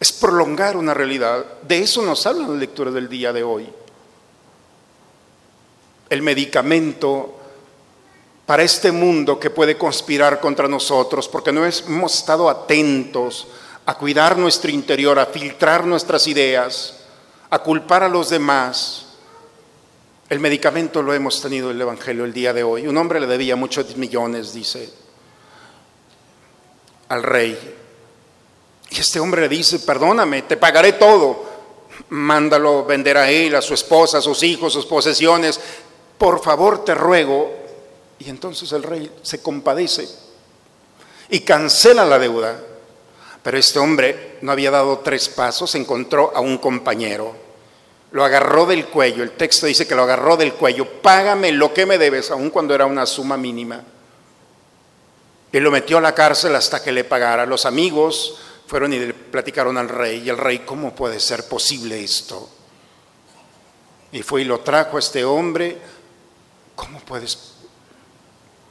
es 0.00 0.12
prolongar 0.12 0.76
una 0.76 0.94
realidad. 0.94 1.44
De 1.62 1.80
eso 1.80 2.02
nos 2.02 2.26
habla 2.26 2.46
la 2.46 2.54
lectura 2.54 2.90
del 2.90 3.08
día 3.08 3.32
de 3.32 3.42
hoy. 3.42 3.68
El 6.08 6.22
medicamento 6.22 7.34
para 8.46 8.62
este 8.62 8.92
mundo 8.92 9.38
que 9.38 9.50
puede 9.50 9.76
conspirar 9.76 10.40
contra 10.40 10.68
nosotros, 10.68 11.28
porque 11.28 11.52
no 11.52 11.66
hemos 11.66 12.14
estado 12.14 12.48
atentos 12.48 13.46
a 13.84 13.94
cuidar 13.94 14.38
nuestro 14.38 14.70
interior, 14.70 15.18
a 15.18 15.26
filtrar 15.26 15.84
nuestras 15.84 16.26
ideas, 16.26 17.00
a 17.50 17.58
culpar 17.58 18.02
a 18.02 18.08
los 18.08 18.30
demás. 18.30 19.06
El 20.30 20.40
medicamento 20.40 21.02
lo 21.02 21.12
hemos 21.12 21.42
tenido 21.42 21.70
en 21.70 21.76
el 21.76 21.82
Evangelio 21.82 22.24
el 22.24 22.32
día 22.32 22.52
de 22.52 22.62
hoy. 22.62 22.86
Un 22.86 22.96
hombre 22.96 23.20
le 23.20 23.26
debía 23.26 23.56
muchos 23.56 23.96
millones, 23.96 24.54
dice, 24.54 24.90
al 27.08 27.22
rey. 27.22 27.77
Este 28.98 29.20
hombre 29.20 29.48
dice, 29.48 29.78
perdóname, 29.78 30.42
te 30.42 30.56
pagaré 30.56 30.94
todo. 30.94 31.46
Mándalo 32.08 32.84
vender 32.84 33.16
a 33.16 33.30
él, 33.30 33.54
a 33.54 33.62
su 33.62 33.74
esposa, 33.74 34.18
a 34.18 34.22
sus 34.22 34.42
hijos, 34.42 34.72
sus 34.72 34.86
posesiones. 34.86 35.60
Por 36.18 36.42
favor, 36.42 36.84
te 36.84 36.96
ruego. 36.96 37.48
Y 38.18 38.28
entonces 38.28 38.72
el 38.72 38.82
rey 38.82 39.08
se 39.22 39.40
compadece 39.40 40.08
y 41.28 41.40
cancela 41.40 42.04
la 42.04 42.18
deuda. 42.18 42.60
Pero 43.42 43.56
este 43.56 43.78
hombre 43.78 44.38
no 44.42 44.50
había 44.50 44.72
dado 44.72 44.98
tres 44.98 45.28
pasos, 45.28 45.76
encontró 45.76 46.32
a 46.34 46.40
un 46.40 46.58
compañero. 46.58 47.36
Lo 48.10 48.24
agarró 48.24 48.66
del 48.66 48.86
cuello, 48.86 49.22
el 49.22 49.32
texto 49.32 49.66
dice 49.66 49.86
que 49.86 49.94
lo 49.94 50.02
agarró 50.02 50.36
del 50.36 50.54
cuello, 50.54 51.02
págame 51.02 51.52
lo 51.52 51.72
que 51.72 51.86
me 51.86 51.98
debes, 51.98 52.30
aun 52.30 52.50
cuando 52.50 52.74
era 52.74 52.86
una 52.86 53.06
suma 53.06 53.36
mínima. 53.36 53.84
Y 55.52 55.60
lo 55.60 55.70
metió 55.70 55.98
a 55.98 56.00
la 56.00 56.14
cárcel 56.14 56.56
hasta 56.56 56.82
que 56.82 56.90
le 56.90 57.04
pagara. 57.04 57.46
Los 57.46 57.64
amigos 57.64 58.38
fueron 58.68 58.92
y 58.92 58.98
le 58.98 59.14
platicaron 59.14 59.78
al 59.78 59.88
rey, 59.88 60.22
y 60.24 60.28
el 60.28 60.36
rey, 60.36 60.58
¿cómo 60.58 60.94
puede 60.94 61.18
ser 61.20 61.48
posible 61.48 62.04
esto? 62.04 62.50
Y 64.12 64.22
fue 64.22 64.42
y 64.42 64.44
lo 64.44 64.60
trajo 64.60 64.96
a 64.96 65.00
este 65.00 65.24
hombre, 65.24 65.78
¿cómo 66.76 67.00
puedes? 67.00 67.54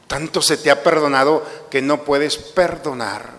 Tanto 0.06 0.40
se 0.42 0.58
te 0.58 0.70
ha 0.70 0.84
perdonado 0.84 1.44
que 1.72 1.82
no 1.82 2.04
puedes 2.04 2.38
perdonar. 2.38 3.32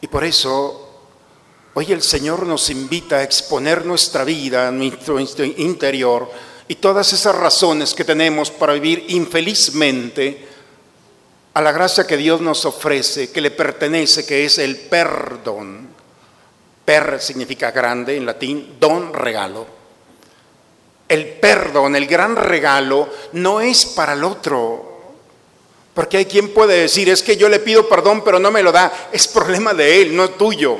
Y 0.00 0.08
por 0.08 0.24
eso 0.24 1.02
hoy 1.74 1.92
el 1.92 2.02
Señor 2.02 2.46
nos 2.46 2.70
invita 2.70 3.16
a 3.16 3.22
exponer 3.22 3.86
nuestra 3.86 4.24
vida, 4.24 4.70
nuestro 4.72 5.44
interior 5.44 6.28
y 6.66 6.74
todas 6.74 7.12
esas 7.12 7.36
razones 7.36 7.94
que 7.94 8.04
tenemos 8.04 8.50
para 8.50 8.72
vivir 8.72 9.06
infelizmente 9.08 10.53
a 11.54 11.62
la 11.62 11.70
gracia 11.70 12.06
que 12.06 12.16
Dios 12.16 12.40
nos 12.40 12.64
ofrece, 12.64 13.30
que 13.30 13.40
le 13.40 13.52
pertenece, 13.52 14.26
que 14.26 14.44
es 14.44 14.58
el 14.58 14.76
perdón. 14.76 15.88
Per 16.84 17.20
significa 17.20 17.70
grande 17.70 18.16
en 18.16 18.26
latín, 18.26 18.76
don 18.80 19.14
regalo. 19.14 19.64
El 21.08 21.26
perdón, 21.34 21.94
el 21.94 22.06
gran 22.06 22.34
regalo, 22.34 23.08
no 23.32 23.60
es 23.60 23.86
para 23.86 24.14
el 24.14 24.24
otro. 24.24 24.94
Porque 25.94 26.16
hay 26.16 26.26
quien 26.26 26.52
puede 26.52 26.80
decir, 26.80 27.08
es 27.08 27.22
que 27.22 27.36
yo 27.36 27.48
le 27.48 27.60
pido 27.60 27.88
perdón, 27.88 28.24
pero 28.24 28.40
no 28.40 28.50
me 28.50 28.62
lo 28.62 28.72
da. 28.72 29.10
Es 29.12 29.28
problema 29.28 29.72
de 29.72 30.02
él, 30.02 30.16
no 30.16 30.30
tuyo. 30.30 30.76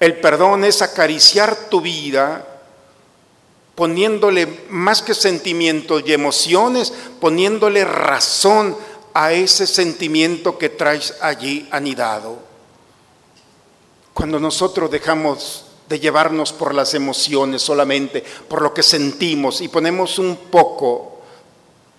El 0.00 0.16
perdón 0.16 0.64
es 0.64 0.82
acariciar 0.82 1.68
tu 1.70 1.80
vida 1.80 2.51
poniéndole 3.74 4.46
más 4.68 5.02
que 5.02 5.14
sentimientos 5.14 6.02
y 6.06 6.12
emociones, 6.12 6.92
poniéndole 7.20 7.84
razón 7.84 8.76
a 9.14 9.32
ese 9.32 9.66
sentimiento 9.66 10.58
que 10.58 10.68
traes 10.68 11.14
allí 11.20 11.68
anidado. 11.70 12.38
Cuando 14.12 14.38
nosotros 14.38 14.90
dejamos 14.90 15.66
de 15.88 16.00
llevarnos 16.00 16.52
por 16.52 16.74
las 16.74 16.94
emociones 16.94 17.62
solamente, 17.62 18.22
por 18.48 18.62
lo 18.62 18.72
que 18.72 18.82
sentimos 18.82 19.60
y 19.60 19.68
ponemos 19.68 20.18
un 20.18 20.36
poco 20.36 21.20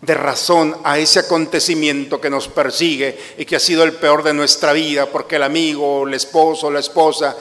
de 0.02 0.14
razón 0.14 0.76
a 0.84 1.00
ese 1.00 1.20
acontecimiento 1.20 2.20
que 2.20 2.30
nos 2.30 2.50
persigue 2.50 3.18
y 3.38 3.46
que 3.46 3.56
ha 3.56 3.60
sido 3.60 3.84
el 3.84 3.94
peor 3.94 4.22
de 4.22 4.34
nuestra 4.34 4.74
vida, 4.74 5.06
porque 5.06 5.38
el 5.38 5.44
amigo, 5.44 6.06
el 6.06 6.14
esposo, 6.14 6.70
la 6.70 6.82
esposa 6.82 7.38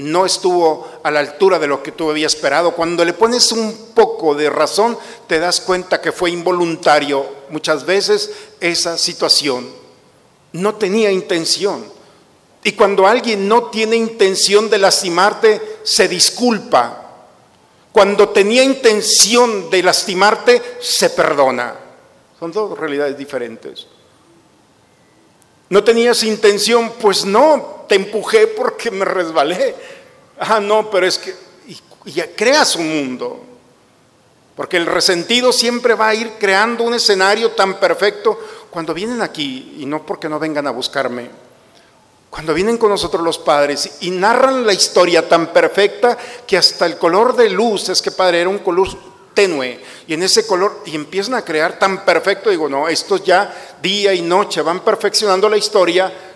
no 0.00 0.24
estuvo 0.24 0.88
a 1.02 1.10
la 1.10 1.20
altura 1.20 1.58
de 1.58 1.66
lo 1.66 1.82
que 1.82 1.92
tú 1.92 2.10
habías 2.10 2.34
esperado. 2.34 2.72
Cuando 2.72 3.04
le 3.04 3.12
pones 3.12 3.52
un 3.52 3.92
poco 3.94 4.34
de 4.34 4.50
razón, 4.50 4.96
te 5.26 5.38
das 5.38 5.60
cuenta 5.60 6.00
que 6.00 6.12
fue 6.12 6.30
involuntario 6.30 7.26
muchas 7.50 7.84
veces 7.84 8.30
esa 8.60 8.96
situación. 8.96 9.68
No 10.52 10.74
tenía 10.76 11.10
intención. 11.10 11.84
Y 12.64 12.72
cuando 12.72 13.06
alguien 13.06 13.48
no 13.48 13.64
tiene 13.64 13.96
intención 13.96 14.68
de 14.68 14.78
lastimarte, 14.78 15.78
se 15.82 16.08
disculpa. 16.08 16.96
Cuando 17.92 18.28
tenía 18.30 18.62
intención 18.62 19.70
de 19.70 19.82
lastimarte, 19.82 20.62
se 20.80 21.10
perdona. 21.10 21.74
Son 22.38 22.52
dos 22.52 22.78
realidades 22.78 23.16
diferentes. 23.16 23.86
¿No 25.68 25.84
tenías 25.84 26.22
intención? 26.22 26.92
Pues 27.00 27.24
no, 27.24 27.79
te 27.90 27.96
empujé 27.96 28.46
porque 28.46 28.88
me 28.92 29.04
resbalé. 29.04 29.74
Ah, 30.38 30.60
no, 30.60 30.88
pero 30.88 31.08
es 31.08 31.18
que 31.18 31.34
ya 32.04 32.28
creas 32.36 32.76
un 32.76 32.88
mundo. 32.88 33.44
Porque 34.54 34.76
el 34.76 34.86
resentido 34.86 35.52
siempre 35.52 35.94
va 35.94 36.10
a 36.10 36.14
ir 36.14 36.34
creando 36.38 36.84
un 36.84 36.94
escenario 36.94 37.50
tan 37.50 37.80
perfecto 37.80 38.38
cuando 38.70 38.94
vienen 38.94 39.20
aquí, 39.22 39.78
y 39.80 39.86
no 39.86 40.06
porque 40.06 40.28
no 40.28 40.38
vengan 40.38 40.68
a 40.68 40.70
buscarme, 40.70 41.30
cuando 42.30 42.54
vienen 42.54 42.78
con 42.78 42.90
nosotros 42.90 43.24
los 43.24 43.38
padres 43.38 43.96
y 44.02 44.12
narran 44.12 44.64
la 44.64 44.72
historia 44.72 45.28
tan 45.28 45.48
perfecta 45.48 46.16
que 46.46 46.56
hasta 46.56 46.86
el 46.86 46.96
color 46.96 47.34
de 47.34 47.50
luz, 47.50 47.88
es 47.88 48.00
que 48.00 48.12
padre, 48.12 48.42
era 48.42 48.48
un 48.48 48.58
color 48.58 48.86
tenue, 49.34 49.80
y 50.06 50.14
en 50.14 50.22
ese 50.22 50.46
color, 50.46 50.82
y 50.86 50.94
empiezan 50.94 51.34
a 51.34 51.44
crear 51.44 51.76
tan 51.76 52.04
perfecto, 52.04 52.50
digo, 52.50 52.68
no, 52.68 52.86
estos 52.86 53.24
ya 53.24 53.52
día 53.82 54.14
y 54.14 54.22
noche 54.22 54.62
van 54.62 54.78
perfeccionando 54.80 55.48
la 55.48 55.56
historia, 55.56 56.29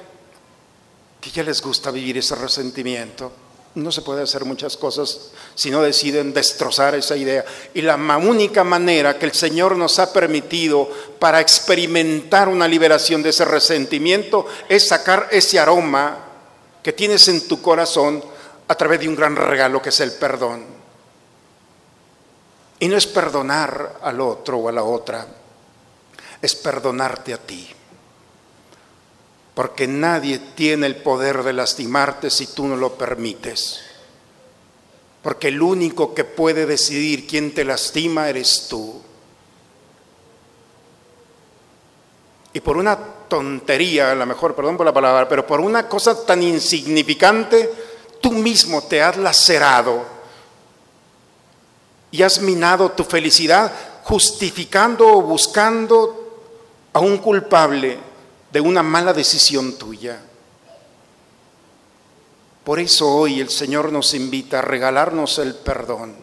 que 1.25 1.31
ya 1.31 1.43
les 1.43 1.63
gusta 1.63 1.91
vivir 1.91 2.19
ese 2.19 2.35
resentimiento. 2.35 3.33
No 3.77 3.91
se 3.91 4.03
puede 4.03 4.23
hacer 4.23 4.45
muchas 4.45 4.77
cosas 4.77 5.31
si 5.55 5.71
no 5.71 5.81
deciden 5.81 6.35
destrozar 6.35 6.95
esa 6.95 7.17
idea. 7.17 7.43
Y 7.73 7.81
la 7.81 7.97
única 7.97 8.63
manera 8.63 9.19
que 9.19 9.25
el 9.25 9.33
Señor 9.33 9.75
nos 9.75 9.99
ha 9.99 10.13
permitido 10.13 10.87
para 11.19 11.41
experimentar 11.41 12.47
una 12.51 12.69
liberación 12.69 13.23
de 13.23 13.31
ese 13.31 13.47
resentimiento 13.47 14.47
es 14.69 14.87
sacar 14.87 15.29
ese 15.31 15.59
aroma 15.59 16.19
que 16.83 16.93
tienes 16.93 17.27
en 17.29 17.49
tu 17.49 17.63
corazón 17.63 18.23
a 18.69 18.75
través 18.75 19.01
de 19.01 19.09
un 19.09 19.17
gran 19.17 19.35
regalo 19.35 19.81
que 19.81 19.89
es 19.89 20.01
el 20.01 20.13
perdón. 20.13 20.63
Y 22.81 22.87
no 22.87 22.99
es 22.99 23.07
perdonar 23.07 23.99
al 24.03 24.21
otro 24.21 24.59
o 24.59 24.69
a 24.69 24.73
la 24.73 24.83
otra, 24.83 25.27
es 26.43 26.55
perdonarte 26.55 27.33
a 27.33 27.39
ti 27.39 27.74
porque 29.55 29.87
nadie 29.87 30.39
tiene 30.39 30.87
el 30.87 30.97
poder 30.97 31.45
de 31.45 31.53
lastimarte 31.53 32.29
si 32.29 32.49
tú 32.49 32.67
no 32.67 32.77
lo 32.77 32.95
permites. 32.95 33.81
Porque 35.23 35.49
el 35.49 35.63
único 35.63 36.13
que 36.13 36.25
puede 36.25 36.67
decidir 36.67 37.27
quién 37.27 37.55
te 37.55 37.65
lastima 37.65 38.29
eres 38.29 38.67
tú. 38.69 39.01
Y 42.53 42.61
por 42.61 42.77
una 42.77 42.99
tontería, 43.29 44.11
a 44.11 44.15
lo 44.15 44.27
mejor, 44.27 44.55
perdón 44.55 44.77
por 44.77 44.87
la 44.87 44.93
palabra, 44.93 45.29
pero 45.29 45.47
por 45.47 45.61
una 45.61 45.89
cosa 45.89 46.27
tan 46.27 46.43
insignificante, 46.43 47.71
tú 48.21 48.33
mismo 48.33 48.83
te 48.83 49.03
has 49.03 49.17
lacerado 49.17 50.05
y 52.11 52.23
has 52.23 52.41
minado 52.41 52.91
tu 52.93 53.05
felicidad 53.05 53.73
justificando 54.05 55.09
o 55.09 55.23
buscando 55.23 56.43
a 56.93 57.01
un 57.01 57.19
culpable 57.19 57.99
de 58.55 58.61
una 58.61 58.85
mala 58.85 59.13
decisión 59.13 59.73
tuya. 59.73 60.21
Por 62.63 62.79
eso 62.79 63.13
hoy 63.13 63.41
el 63.41 63.51
Señor 63.51 63.91
nos 63.91 64.15
invita 64.15 64.61
a 64.61 64.63
regalarnos 64.63 65.41
el 65.41 65.57
perdón. 65.57 66.15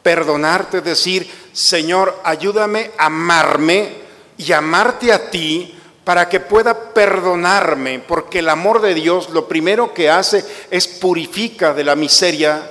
Perdonarte, 0.00 0.80
decir, 0.80 1.28
Señor, 1.52 2.20
ayúdame 2.22 2.92
a 2.96 3.06
amarme 3.06 3.96
y 4.38 4.52
amarte 4.52 5.12
a 5.12 5.28
ti 5.28 5.76
para 6.04 6.28
que 6.28 6.38
pueda 6.38 6.94
perdonarme, 6.94 7.98
porque 7.98 8.38
el 8.38 8.48
amor 8.48 8.80
de 8.80 8.94
Dios 8.94 9.30
lo 9.30 9.48
primero 9.48 9.92
que 9.92 10.08
hace 10.08 10.44
es 10.70 10.86
purifica 10.86 11.74
de 11.74 11.82
la 11.82 11.96
miseria 11.96 12.62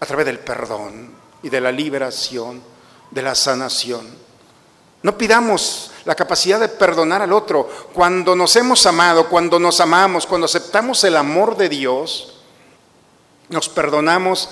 a 0.00 0.04
través 0.04 0.26
del 0.26 0.40
perdón 0.40 1.14
y 1.44 1.48
de 1.48 1.60
la 1.60 1.70
liberación, 1.70 2.60
de 3.12 3.22
la 3.22 3.36
sanación. 3.36 4.04
No 5.04 5.16
pidamos 5.16 5.87
la 6.04 6.14
capacidad 6.14 6.60
de 6.60 6.68
perdonar 6.68 7.22
al 7.22 7.32
otro. 7.32 7.68
Cuando 7.92 8.34
nos 8.34 8.54
hemos 8.56 8.84
amado, 8.86 9.28
cuando 9.28 9.58
nos 9.58 9.80
amamos, 9.80 10.26
cuando 10.26 10.46
aceptamos 10.46 11.02
el 11.04 11.16
amor 11.16 11.56
de 11.56 11.68
Dios, 11.68 12.34
nos 13.48 13.68
perdonamos 13.68 14.50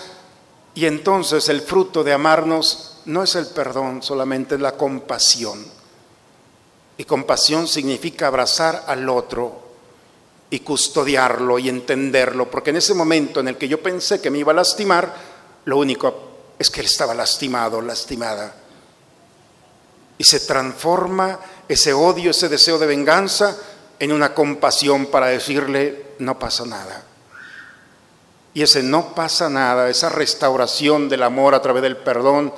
y 0.75 0.87
entonces 0.87 1.49
el 1.49 1.63
fruto 1.63 2.05
de 2.05 2.13
amarnos 2.13 2.99
no 3.07 3.23
es 3.23 3.35
el 3.35 3.47
perdón, 3.47 4.03
solamente 4.03 4.57
es 4.57 4.61
la 4.61 4.73
compasión. 4.73 5.65
Y 6.99 7.05
compasión 7.05 7.69
significa 7.69 8.27
abrazar 8.27 8.85
al 8.87 9.09
otro 9.09 9.65
y 10.51 10.61
custodiarlo 10.61 11.59
y 11.59 11.69
entenderlo, 11.69 12.51
porque 12.51 12.71
en 12.71 12.77
ese 12.77 12.95
momento 12.95 13.41
en 13.41 13.49
el 13.49 13.57
que 13.57 13.69
yo 13.69 13.83
pensé 13.83 14.21
que 14.21 14.31
me 14.31 14.39
iba 14.39 14.53
a 14.53 14.57
lastimar, 14.57 15.15
lo 15.65 15.79
único 15.79 16.15
es 16.59 16.71
que 16.71 16.81
él 16.81 16.87
estaba 16.87 17.15
lastimado, 17.15 17.81
lastimada 17.81 18.66
y 20.19 20.25
se 20.25 20.41
transforma 20.41 21.39
ese 21.69 21.93
odio, 21.93 22.31
ese 22.31 22.49
deseo 22.49 22.79
de 22.79 22.87
venganza 22.87 23.57
en 23.99 24.13
una 24.13 24.35
compasión 24.35 25.07
para 25.07 25.27
decirle, 25.27 26.15
no 26.19 26.39
pasa 26.39 26.65
nada. 26.65 27.03
Y 28.55 28.63
ese 28.63 28.83
no 28.83 29.15
pasa 29.15 29.51
nada, 29.51 29.91
esa 29.91 30.09
restauración 30.09 31.09
del 31.09 31.23
amor 31.23 31.55
a 31.55 31.61
través 31.61 31.83
del 31.83 31.97
perdón, 31.99 32.55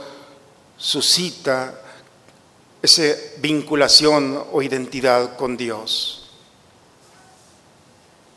suscita 0.77 1.75
esa 2.81 3.03
vinculación 3.39 4.45
o 4.53 4.63
identidad 4.63 5.37
con 5.37 5.57
Dios. 5.57 6.31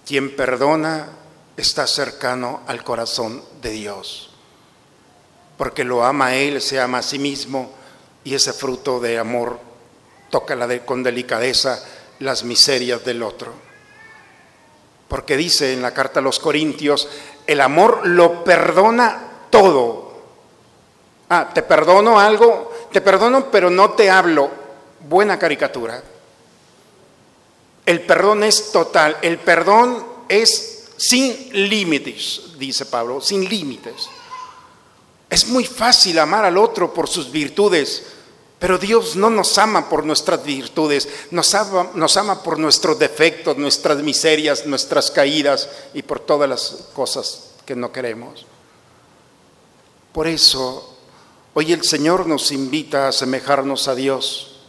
Quien 0.07 0.35
perdona 0.35 1.09
está 1.55 1.85
cercano 1.85 2.61
al 2.65 2.83
corazón 2.83 3.43
de 3.61 3.69
Dios, 3.69 4.31
porque 5.57 5.83
lo 5.83 6.03
ama 6.03 6.27
a 6.27 6.35
Él, 6.35 6.61
se 6.61 6.79
ama 6.79 6.97
a 6.99 7.03
sí 7.03 7.19
mismo 7.19 7.71
y 8.23 8.35
ese 8.35 8.53
fruto 8.53 8.99
de 8.99 9.17
amor 9.17 9.59
toca 10.29 10.55
con 10.85 11.03
delicadeza 11.03 11.83
las 12.19 12.43
miserias 12.43 13.03
del 13.03 13.23
otro. 13.23 13.53
Porque 15.07 15.35
dice 15.35 15.73
en 15.73 15.81
la 15.81 15.93
carta 15.93 16.19
a 16.19 16.23
los 16.23 16.39
Corintios, 16.39 17.09
el 17.45 17.59
amor 17.61 18.07
lo 18.07 18.43
perdona 18.43 19.47
todo. 19.49 20.11
Ah, 21.29 21.51
te 21.53 21.63
perdono 21.63 22.19
algo, 22.19 22.71
te 22.91 23.01
perdono 23.01 23.51
pero 23.51 23.69
no 23.69 23.91
te 23.91 24.09
hablo. 24.09 24.49
Buena 25.01 25.37
caricatura. 25.37 26.01
El 27.85 28.01
perdón 28.01 28.43
es 28.43 28.71
total, 28.71 29.17
el 29.21 29.39
perdón 29.39 30.05
es 30.29 30.91
sin 30.97 31.49
límites, 31.67 32.57
dice 32.57 32.85
Pablo, 32.85 33.19
sin 33.19 33.49
límites. 33.49 34.07
Es 35.31 35.47
muy 35.47 35.63
fácil 35.63 36.19
amar 36.19 36.43
al 36.43 36.57
otro 36.57 36.93
por 36.93 37.07
sus 37.07 37.31
virtudes, 37.31 38.03
pero 38.59 38.77
Dios 38.77 39.15
no 39.15 39.29
nos 39.29 39.57
ama 39.57 39.87
por 39.87 40.05
nuestras 40.05 40.43
virtudes, 40.43 41.07
nos 41.31 41.55
ama, 41.55 41.89
nos 41.95 42.17
ama 42.17 42.43
por 42.43 42.59
nuestros 42.59 42.99
defectos, 42.99 43.57
nuestras 43.57 43.99
miserias, 44.03 44.65
nuestras 44.65 45.09
caídas 45.09 45.69
y 45.93 46.03
por 46.03 46.19
todas 46.19 46.49
las 46.49 46.89
cosas 46.93 47.53
que 47.65 47.77
no 47.77 47.93
queremos. 47.93 48.45
Por 50.11 50.27
eso, 50.27 50.97
hoy 51.53 51.71
el 51.71 51.85
Señor 51.85 52.27
nos 52.27 52.51
invita 52.51 53.05
a 53.05 53.09
asemejarnos 53.09 53.87
a 53.87 53.95
Dios, 53.95 54.59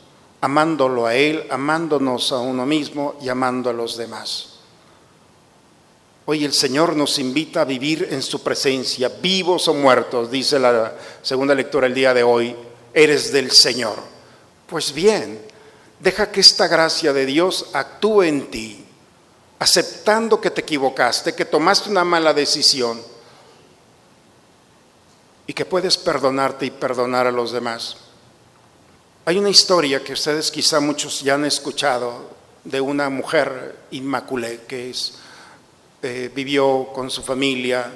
amándolo 0.41 1.07
a 1.07 1.17
Él, 1.17 1.45
amándonos 1.51 2.31
a 2.31 2.39
uno 2.39 2.67
mismo 2.67 3.17
y 3.21 3.29
amando 3.29 3.69
a 3.69 3.73
los 3.73 3.97
demás. 3.97 4.52
Hoy 6.25 6.45
el 6.45 6.53
Señor 6.53 6.95
nos 6.95 7.19
invita 7.19 7.63
a 7.63 7.65
vivir 7.65 8.09
en 8.11 8.23
su 8.23 8.43
presencia, 8.43 9.11
vivos 9.21 9.67
o 9.67 9.75
muertos, 9.75 10.31
dice 10.31 10.59
la 10.59 10.95
segunda 11.21 11.53
lectura 11.53 11.89
el 11.89 11.95
día 11.95 12.15
de 12.15 12.23
hoy, 12.23 12.55
eres 12.95 13.33
del 13.33 13.51
Señor. 13.51 13.97
Pues 14.69 14.93
bien, 14.93 15.43
deja 15.99 16.31
que 16.31 16.41
esta 16.41 16.69
gracia 16.69 17.13
de 17.13 17.27
Dios 17.27 17.71
actúe 17.73 18.23
en 18.23 18.51
ti, 18.53 18.85
aceptando 19.59 20.41
que 20.41 20.53
te 20.53 20.61
equivocaste, 20.61 21.35
que 21.35 21.45
tomaste 21.45 21.91
una 21.91 22.05
mala 22.05 22.33
decisión 22.33 23.03
y 25.49 25.53
que 25.53 25.65
puedes 25.65 25.99
perdonarte 25.99 26.67
y 26.67 26.71
perdonar 26.71 27.27
a 27.27 27.33
los 27.33 27.51
demás. 27.51 27.97
Hay 29.25 29.39
una 29.39 29.51
historia 29.51 30.05
que 30.05 30.13
ustedes 30.13 30.53
quizá 30.53 30.79
muchos 30.79 31.21
ya 31.23 31.35
han 31.35 31.45
escuchado 31.45 32.31
de 32.63 32.81
una 32.81 33.11
mujer 33.11 33.77
inmaculé 33.91 34.61
que 34.69 34.91
es 34.91 35.15
eh, 36.05 36.33
vivió 36.35 36.89
con 36.93 37.13
su 37.13 37.23
familia 37.23 37.89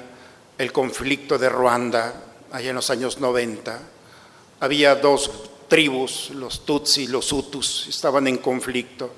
el 0.57 0.71
conflicto 0.71 1.37
de 1.37 1.49
Ruanda, 1.49 2.13
allá 2.53 2.69
en 2.69 2.77
los 2.77 2.89
años 2.89 3.19
90. 3.19 3.79
Había 4.61 4.95
dos 4.95 5.29
tribus, 5.67 6.29
los 6.29 6.65
Tutsi 6.65 7.03
y 7.03 7.07
los 7.07 7.29
Hutus, 7.33 7.87
estaban 7.89 8.25
en 8.29 8.37
conflicto. 8.37 9.11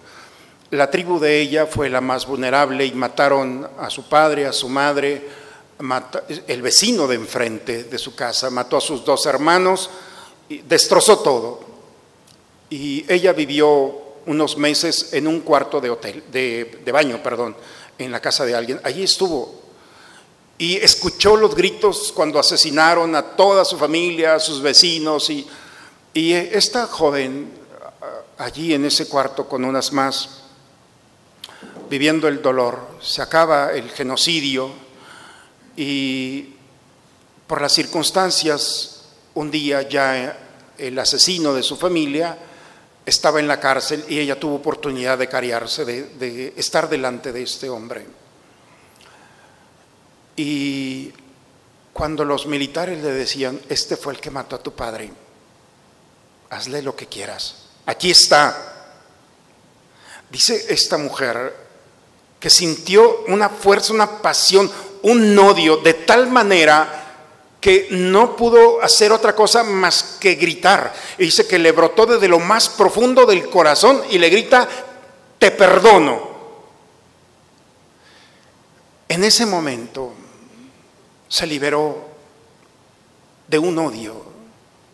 La 0.72 0.90
tribu 0.90 1.20
de 1.20 1.40
ella 1.40 1.68
fue 1.68 1.88
la 1.88 2.02
más 2.02 2.26
vulnerable 2.26 2.84
y 2.84 2.92
mataron 2.94 3.70
a 3.78 3.92
su 3.92 4.10
padre, 4.10 4.48
a 4.48 4.54
su 4.54 4.68
madre, 4.68 5.22
el 6.48 6.62
vecino 6.64 7.06
de 7.08 7.16
enfrente 7.16 7.84
de 7.84 7.98
su 8.00 8.16
casa, 8.16 8.50
mató 8.50 8.78
a 8.78 8.82
sus 8.82 9.06
dos 9.06 9.28
hermanos, 9.28 9.92
destrozó 10.68 11.20
todo. 11.20 11.60
Y 12.72 13.06
ella 13.08 13.34
vivió 13.34 14.00
unos 14.26 14.58
meses 14.58 15.14
en 15.14 15.28
un 15.28 15.42
cuarto 15.42 15.80
de 15.80 15.92
hotel, 15.92 16.24
de 16.32 16.92
baño, 16.92 17.22
perdón, 17.22 17.56
en 18.00 18.12
la 18.12 18.20
casa 18.20 18.46
de 18.46 18.56
alguien. 18.56 18.80
Allí 18.84 19.04
estuvo. 19.04 19.60
Y 20.58 20.78
escuchó 20.78 21.38
los 21.38 21.54
gritos 21.56 22.12
cuando 22.14 22.40
asesinaron 22.40 23.16
a 23.16 23.22
toda 23.22 23.64
su 23.64 23.78
familia, 23.78 24.36
a 24.36 24.40
sus 24.40 24.62
vecinos. 24.62 25.30
Y, 25.30 25.48
y 26.14 26.34
esta 26.34 26.88
joven, 26.88 27.52
allí 28.38 28.74
en 28.74 28.86
ese 28.86 29.08
cuarto 29.08 29.48
con 29.48 29.64
unas 29.64 29.94
más, 29.94 30.42
viviendo 31.90 32.28
el 32.28 32.42
dolor, 32.42 32.80
se 33.02 33.22
acaba 33.22 33.72
el 33.74 33.90
genocidio 33.92 34.72
y 35.76 36.56
por 37.48 37.62
las 37.62 37.72
circunstancias, 37.72 39.02
un 39.34 39.50
día 39.50 39.88
ya 39.88 40.38
el 40.78 41.00
asesino 41.00 41.54
de 41.54 41.64
su 41.64 41.78
familia 41.78 42.38
estaba 43.10 43.40
en 43.40 43.48
la 43.48 43.60
cárcel 43.60 44.06
y 44.08 44.20
ella 44.20 44.40
tuvo 44.40 44.56
oportunidad 44.56 45.18
de 45.18 45.28
cariarse, 45.28 45.84
de, 45.84 46.54
estar 46.56 46.88
delante 46.88 47.32
de 47.32 47.42
este 47.42 47.70
hombre. 47.70 48.06
Y 50.36 51.12
cuando 51.92 52.24
los 52.24 52.46
militares 52.46 53.02
le 53.04 53.12
decían, 53.12 53.60
este 53.68 53.98
fue 53.98 54.14
el 54.14 54.20
que 54.20 54.32
mató 54.32 54.56
a 54.56 54.64
tu 54.64 54.74
padre, 54.74 55.12
hazle 56.50 56.82
lo 56.82 56.96
que 56.96 57.08
quieras, 57.08 57.66
aquí 57.86 58.12
está. 58.12 58.96
Dice 60.32 60.68
esta 60.70 60.98
mujer 60.98 61.56
que 62.40 62.50
sintió 62.50 63.24
una 63.28 63.50
fuerza, 63.50 63.92
una 63.92 64.22
pasión, 64.22 64.72
un 65.02 65.38
odio 65.40 65.78
de 65.78 65.94
tal 65.94 66.30
manera 66.30 66.99
que 67.60 67.88
no 67.92 68.36
pudo 68.36 68.82
hacer 68.82 69.12
otra 69.12 69.36
cosa 69.36 69.64
más 69.64 70.18
que 70.20 70.36
gritar. 70.36 70.94
Y 71.18 71.26
dice 71.26 71.48
que 71.48 71.60
le 71.60 71.72
brotó 71.72 72.06
desde 72.06 72.28
lo 72.28 72.40
más 72.40 72.70
profundo 72.70 73.26
del 73.26 73.50
corazón 73.50 74.02
y 74.10 74.18
le 74.18 74.30
grita, 74.30 74.68
te 75.38 75.52
perdono. 75.52 76.30
En 79.08 79.24
ese 79.24 79.46
momento 79.46 80.14
se 81.28 81.48
liberó 81.48 82.08
de 83.48 83.60
un 83.60 83.78
odio 83.78 84.24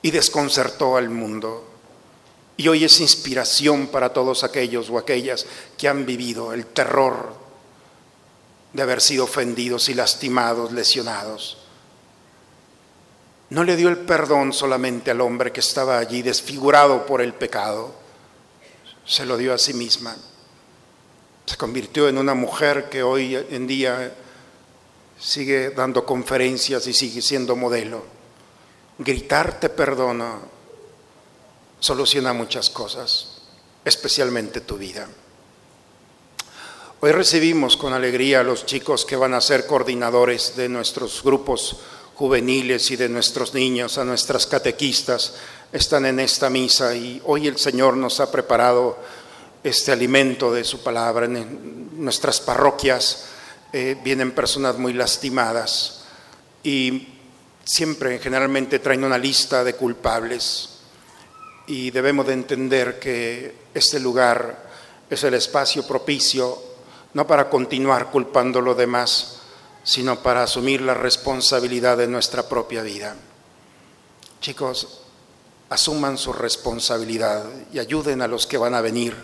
y 0.02 0.12
desconcertó 0.12 0.98
al 0.98 1.10
mundo. 1.10 1.68
Y 2.58 2.70
hoy 2.70 2.86
es 2.86 3.02
inspiración 3.02 3.88
para 3.88 4.14
todos 4.14 4.44
aquellos 4.44 4.90
o 4.90 4.98
aquellas 4.98 5.46
que 5.78 5.90
han 5.90 6.06
vivido 6.06 6.54
el 6.54 6.66
terror 6.66 7.34
de 8.72 8.82
haber 8.82 9.02
sido 9.02 9.26
ofendidos 9.26 9.90
y 9.90 9.94
lastimados, 9.94 10.72
lesionados. 10.72 11.65
No 13.50 13.64
le 13.64 13.76
dio 13.76 13.90
el 13.90 13.98
perdón 13.98 14.54
solamente 14.54 15.12
al 15.12 15.22
hombre 15.22 15.52
que 15.52 15.60
estaba 15.60 16.00
allí 16.00 16.22
desfigurado 16.22 17.06
por 17.06 17.22
el 17.22 17.34
pecado, 17.34 17.94
se 19.06 19.26
lo 19.26 19.38
dio 19.38 19.54
a 19.54 19.58
sí 19.58 19.74
misma. 19.74 20.16
Se 21.46 21.58
convirtió 21.58 22.10
en 22.10 22.18
una 22.18 22.34
mujer 22.34 22.90
que 22.90 23.04
hoy 23.04 23.36
en 23.36 23.68
día 23.68 24.16
sigue 25.20 25.70
dando 25.70 26.06
conferencias 26.06 26.88
y 26.88 26.94
sigue 26.94 27.22
siendo 27.22 27.56
modelo. 27.56 28.04
Gritar 28.98 29.60
te 29.60 29.70
perdono 29.70 30.56
soluciona 31.80 32.34
muchas 32.34 32.72
cosas, 32.72 33.42
especialmente 33.84 34.62
tu 34.62 34.78
vida. 34.78 35.08
Hoy 37.02 37.12
recibimos 37.12 37.78
con 37.78 37.94
alegría 37.94 38.40
a 38.40 38.44
los 38.44 38.66
chicos 38.66 39.06
que 39.06 39.16
van 39.16 39.36
a 39.36 39.42
ser 39.42 39.68
coordinadores 39.68 40.56
de 40.56 40.68
nuestros 40.68 41.22
grupos 41.22 41.78
juveniles 42.16 42.90
y 42.92 42.96
de 42.96 43.10
nuestros 43.10 43.54
niños, 43.54 43.98
a 43.98 44.06
nuestras 44.06 44.48
catequistas, 44.48 45.34
están 45.72 46.06
en 46.06 46.20
esta 46.20 46.50
misa 46.50 46.96
y 46.96 47.22
hoy 47.26 47.48
el 47.48 47.58
Señor 47.58 47.98
nos 47.98 48.20
ha 48.20 48.32
preparado 48.32 48.98
este 49.64 49.92
alimento 49.92 50.54
de 50.54 50.64
su 50.64 50.82
palabra. 50.82 51.26
En 51.26 52.04
nuestras 52.04 52.40
parroquias 52.40 53.26
eh, 53.74 53.98
vienen 54.04 54.32
personas 54.32 54.78
muy 54.78 54.94
lastimadas 54.94 56.06
y 56.64 57.10
siempre 57.64 58.20
generalmente 58.20 58.80
traen 58.80 59.04
una 59.04 59.18
lista 59.18 59.64
de 59.64 59.76
culpables 59.76 60.70
y 61.68 61.92
debemos 61.92 62.28
de 62.28 62.34
entender 62.34 63.00
que 63.00 63.56
este 63.74 64.00
lugar 64.00 64.70
es 65.10 65.24
el 65.24 65.34
espacio 65.34 65.86
propicio 65.86 66.76
no 67.14 67.26
para 67.26 67.50
continuar 67.50 68.12
culpando 68.12 68.60
a 68.60 68.62
los 68.62 68.78
demás, 68.78 69.35
sino 69.86 70.22
para 70.22 70.44
asumir 70.44 70.82
la 70.82 70.94
responsabilidad 70.94 71.96
de 71.96 72.08
nuestra 72.08 72.50
propia 72.50 72.82
vida. 72.82 73.16
Chicos, 74.42 75.04
asuman 75.70 76.18
su 76.18 76.34
responsabilidad 76.34 77.46
y 77.72 77.80
ayuden 77.80 78.22
a 78.22 78.28
los 78.28 78.46
que 78.46 78.58
van 78.58 78.74
a 78.74 78.82
venir 78.82 79.16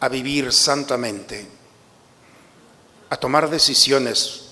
a 0.00 0.08
vivir 0.08 0.52
santamente, 0.52 1.48
a 3.08 3.16
tomar 3.16 3.48
decisiones 3.48 4.46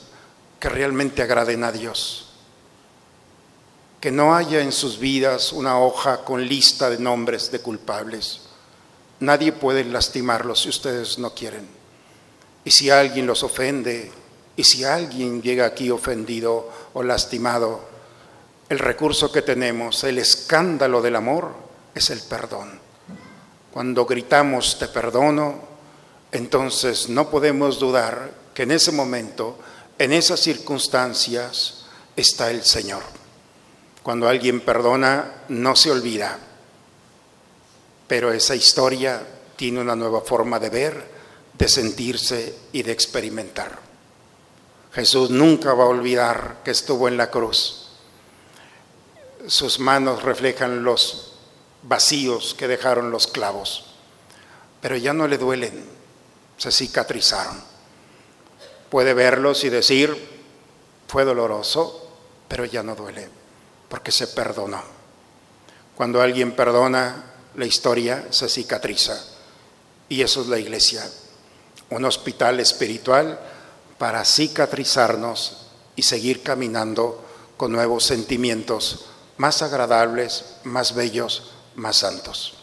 que 0.60 0.68
realmente 0.68 1.20
agraden 1.20 1.64
a 1.64 1.72
Dios 1.72 2.24
que 4.04 4.12
no 4.12 4.36
haya 4.36 4.60
en 4.60 4.70
sus 4.70 4.98
vidas 4.98 5.50
una 5.50 5.80
hoja 5.80 6.26
con 6.26 6.46
lista 6.46 6.90
de 6.90 6.98
nombres 6.98 7.50
de 7.50 7.60
culpables. 7.60 8.40
Nadie 9.20 9.50
puede 9.50 9.82
lastimarlos 9.82 10.60
si 10.60 10.68
ustedes 10.68 11.18
no 11.18 11.32
quieren. 11.32 11.66
Y 12.66 12.70
si 12.70 12.90
alguien 12.90 13.26
los 13.26 13.42
ofende, 13.42 14.12
y 14.56 14.64
si 14.64 14.84
alguien 14.84 15.42
llega 15.42 15.66
aquí 15.66 15.90
ofendido 15.90 16.70
o 16.92 17.02
lastimado, 17.02 17.80
el 18.68 18.78
recurso 18.78 19.30
que 19.30 19.42
tenemos, 19.42 20.04
el 20.04 20.18
escándalo 20.18 21.02
del 21.02 21.16
amor, 21.16 21.52
es 21.94 22.10
el 22.10 22.20
perdón. 22.20 22.80
Cuando 23.72 24.06
gritamos 24.06 24.78
te 24.78 24.88
perdono, 24.88 25.56
entonces 26.32 27.08
no 27.08 27.30
podemos 27.30 27.78
dudar 27.78 28.32
que 28.54 28.62
en 28.62 28.70
ese 28.70 28.92
momento, 28.92 29.58
en 29.98 30.12
esas 30.12 30.40
circunstancias, 30.40 31.84
está 32.16 32.50
el 32.50 32.64
Señor. 32.64 33.02
Cuando 34.02 34.28
alguien 34.28 34.60
perdona, 34.60 35.44
no 35.48 35.74
se 35.76 35.90
olvida. 35.90 36.38
Pero 38.06 38.32
esa 38.32 38.54
historia 38.54 39.26
tiene 39.56 39.80
una 39.80 39.96
nueva 39.96 40.20
forma 40.20 40.58
de 40.58 40.70
ver, 40.70 41.04
de 41.56 41.68
sentirse 41.68 42.54
y 42.72 42.82
de 42.82 42.92
experimentar. 42.92 43.83
Jesús 44.94 45.30
nunca 45.30 45.74
va 45.74 45.84
a 45.84 45.88
olvidar 45.88 46.60
que 46.64 46.70
estuvo 46.70 47.08
en 47.08 47.16
la 47.16 47.30
cruz. 47.30 47.88
Sus 49.46 49.78
manos 49.78 50.22
reflejan 50.22 50.84
los 50.84 51.32
vacíos 51.82 52.54
que 52.56 52.68
dejaron 52.68 53.10
los 53.10 53.26
clavos, 53.26 53.94
pero 54.80 54.96
ya 54.96 55.12
no 55.12 55.26
le 55.26 55.38
duelen, 55.38 55.84
se 56.56 56.70
cicatrizaron. 56.70 57.62
Puede 58.88 59.14
verlos 59.14 59.64
y 59.64 59.68
decir, 59.68 60.16
fue 61.08 61.24
doloroso, 61.24 62.10
pero 62.48 62.64
ya 62.64 62.82
no 62.82 62.94
duele 62.94 63.28
porque 63.94 64.10
se 64.10 64.26
perdonó. 64.26 64.82
Cuando 65.94 66.20
alguien 66.20 66.56
perdona, 66.56 67.26
la 67.54 67.64
historia 67.64 68.26
se 68.30 68.48
cicatriza. 68.48 69.24
Y 70.08 70.22
eso 70.22 70.42
es 70.42 70.48
la 70.48 70.58
iglesia, 70.58 71.08
un 71.90 72.04
hospital 72.04 72.58
espiritual 72.58 73.38
para 73.98 74.24
cicatrizarnos 74.24 75.66
y 75.96 76.02
seguir 76.02 76.42
caminando 76.42 77.24
con 77.56 77.72
nuevos 77.72 78.04
sentimientos 78.04 79.06
más 79.36 79.62
agradables, 79.62 80.56
más 80.64 80.94
bellos, 80.94 81.52
más 81.76 81.96
santos. 81.96 82.54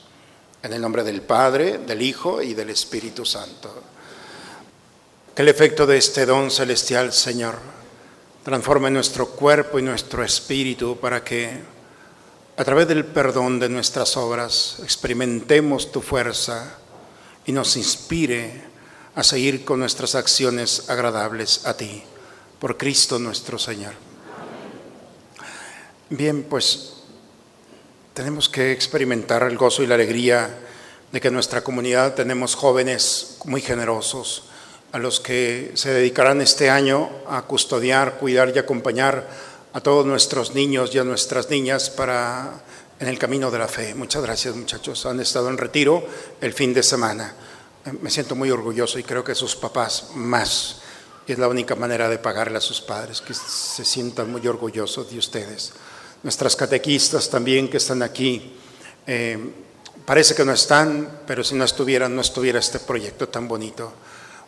En 0.64 0.74
el 0.74 0.82
nombre 0.82 1.04
del 1.04 1.22
Padre, 1.22 1.80
del 1.80 2.02
Hijo 2.02 2.42
y 2.42 2.54
del 2.54 2.70
Espíritu 2.70 3.26
Santo. 3.26 3.74
Que 5.36 5.42
el 5.42 5.48
efecto 5.48 5.86
de 5.88 5.98
este 5.98 6.26
don 6.26 6.52
celestial, 6.52 7.14
Señor, 7.14 7.58
transforme 8.44 8.92
nuestro 8.92 9.30
cuerpo 9.30 9.80
y 9.80 9.82
nuestro 9.82 10.24
espíritu 10.24 10.98
para 10.98 11.24
que 11.24 11.62
a 12.58 12.64
través 12.64 12.88
del 12.88 13.06
perdón 13.06 13.60
de 13.60 13.70
nuestras 13.70 14.18
obras 14.18 14.78
experimentemos 14.84 15.92
tu 15.92 16.02
fuerza 16.02 16.78
y 17.46 17.52
nos 17.52 17.76
inspire 17.78 18.71
a 19.16 19.24
seguir 19.24 19.66
con 19.66 19.80
nuestras 19.80 20.16
acciones 20.16 20.90
agradables 20.90 21.66
a 21.66 21.76
ti, 21.76 22.04
por 22.60 22.78
Cristo 22.78 23.20
nuestro 23.20 23.60
Señor. 23.60 23.94
Bien, 26.10 26.44
pues 26.44 26.94
tenemos 28.14 28.50
que 28.50 28.72
experimentar 28.72 29.44
el 29.44 29.58
gozo 29.58 29.84
y 29.84 29.88
la 29.88 29.96
alegría 29.96 30.60
de 31.12 31.22
que 31.22 31.28
en 31.28 31.34
nuestra 31.34 31.64
comunidad 31.64 32.16
tenemos 32.16 32.56
jóvenes 32.56 33.38
muy 33.46 33.62
generosos, 33.62 34.44
a 34.92 35.00
los 35.00 35.20
que 35.20 35.72
se 35.76 35.94
dedicarán 35.94 36.42
este 36.42 36.70
año 36.70 37.10
a 37.28 37.44
custodiar, 37.44 38.18
cuidar 38.18 38.52
y 38.54 38.60
acompañar 38.60 39.28
a 39.74 39.80
todos 39.80 40.06
nuestros 40.06 40.54
niños 40.54 40.94
y 40.94 41.00
a 41.00 41.04
nuestras 41.04 41.50
niñas 41.50 41.90
para 41.90 42.62
en 43.00 43.08
el 43.08 43.18
camino 43.18 43.50
de 43.50 43.58
la 43.58 43.68
fe. 43.68 43.96
Muchas 43.96 44.22
gracias 44.22 44.56
muchachos. 44.56 45.06
Han 45.06 45.20
estado 45.20 45.50
en 45.50 45.58
retiro 45.58 46.06
el 46.40 46.54
fin 46.54 46.74
de 46.74 46.84
semana. 46.84 47.34
Me 48.02 48.10
siento 48.12 48.36
muy 48.36 48.52
orgulloso 48.52 49.00
y 49.00 49.04
creo 49.04 49.24
que 49.24 49.34
sus 49.34 49.56
papás 49.56 50.12
más. 50.16 50.82
Y 51.28 51.32
es 51.32 51.40
la 51.40 51.48
única 51.48 51.76
manera 51.76 52.10
de 52.10 52.20
pagarle 52.20 52.58
a 52.58 52.62
sus 52.62 52.82
padres, 52.82 53.22
que 53.22 53.34
se 53.34 53.86
sientan 53.86 54.32
muy 54.32 54.46
orgullosos 54.48 55.10
de 55.10 55.18
ustedes. 55.18 55.74
Nuestras 56.24 56.56
catequistas 56.56 57.30
también 57.30 57.70
que 57.70 57.78
están 57.78 58.04
aquí. 58.04 58.54
Eh, 59.08 59.38
parece 60.06 60.36
que 60.36 60.46
no 60.46 60.54
están, 60.54 61.22
pero 61.26 61.44
si 61.44 61.56
no 61.56 61.64
estuvieran, 61.64 62.16
no 62.16 62.22
estuviera 62.22 62.60
este 62.60 62.80
proyecto 62.80 63.30
tan 63.30 63.48
bonito. 63.48 63.94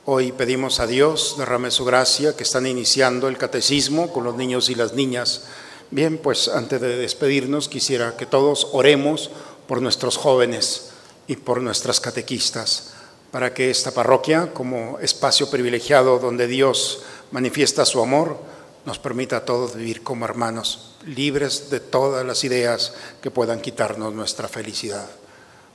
Hoy 0.06 0.32
pedimos 0.34 0.80
a 0.80 0.86
Dios, 0.88 1.36
derrame 1.38 1.72
su 1.72 1.86
gracia, 1.86 2.36
que 2.36 2.44
están 2.44 2.68
iniciando 2.68 3.30
el 3.30 3.38
catecismo 3.38 4.12
con 4.12 4.26
los 4.26 4.36
niños 4.36 4.70
y 4.70 4.76
las 4.76 4.94
niñas. 4.94 5.46
Bien, 5.92 6.18
pues 6.18 6.50
antes 6.50 6.82
de 6.82 6.98
despedirnos 6.98 7.70
quisiera 7.70 8.18
que 8.18 8.26
todos 8.26 8.68
oremos 8.74 9.32
por 9.68 9.82
nuestros 9.82 10.18
jóvenes 10.18 10.90
y 11.28 11.38
por 11.38 11.62
nuestras 11.62 12.00
catequistas, 12.00 12.94
para 13.34 13.52
que 13.52 13.72
esta 13.72 13.90
parroquia, 13.90 14.54
como 14.54 15.00
espacio 15.00 15.50
privilegiado 15.50 16.20
donde 16.20 16.46
Dios 16.46 17.02
manifiesta 17.32 17.84
su 17.84 18.00
amor, 18.00 18.38
nos 18.86 19.00
permita 19.00 19.38
a 19.38 19.44
todos 19.44 19.74
vivir 19.76 20.04
como 20.04 20.26
hermanos, 20.26 20.98
libres 21.04 21.72
de 21.72 21.80
todas 21.80 22.24
las 22.24 22.44
ideas 22.44 22.94
que 23.24 23.32
puedan 23.32 23.60
quitarnos 23.60 24.14
nuestra 24.14 24.48
felicidad. 24.48 25.10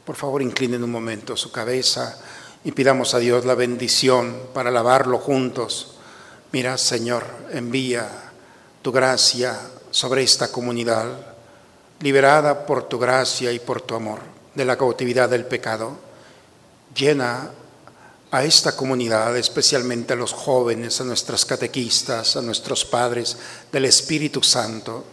Por 0.05 0.15
favor, 0.15 0.41
inclinen 0.41 0.85
un 0.85 0.93
momento 0.93 1.37
su 1.37 1.51
cabeza 1.51 2.21
y 2.63 2.71
pidamos 2.71 3.15
a 3.15 3.19
Dios 3.19 3.45
la 3.45 3.57
bendición 3.57 4.37
para 4.55 4.69
alabarlo 4.69 5.19
juntos. 5.19 5.97
Mira, 6.53 6.79
Señor, 6.79 7.25
envía 7.51 8.09
tu 8.83 8.93
gracia 8.93 9.59
sobre 9.91 10.23
esta 10.23 10.53
comunidad, 10.53 11.09
liberada 12.03 12.67
por 12.67 12.85
tu 12.85 13.01
gracia 13.01 13.51
y 13.51 13.59
por 13.59 13.81
tu 13.81 13.97
amor 13.97 14.21
de 14.55 14.65
la 14.65 14.77
cautividad 14.77 15.29
del 15.29 15.45
pecado. 15.45 16.07
Llena 16.99 17.53
a 18.33 18.45
esta 18.45 18.75
comunidad, 18.77 19.37
especialmente 19.37 20.15
a 20.15 20.17
los 20.17 20.33
jóvenes, 20.33 21.01
a 21.01 21.05
nuestras 21.05 21.45
catequistas, 21.45 22.37
a 22.37 22.43
nuestros 22.43 22.85
padres 22.85 23.37
del 23.71 23.85
Espíritu 23.85 24.43
Santo. 24.43 25.05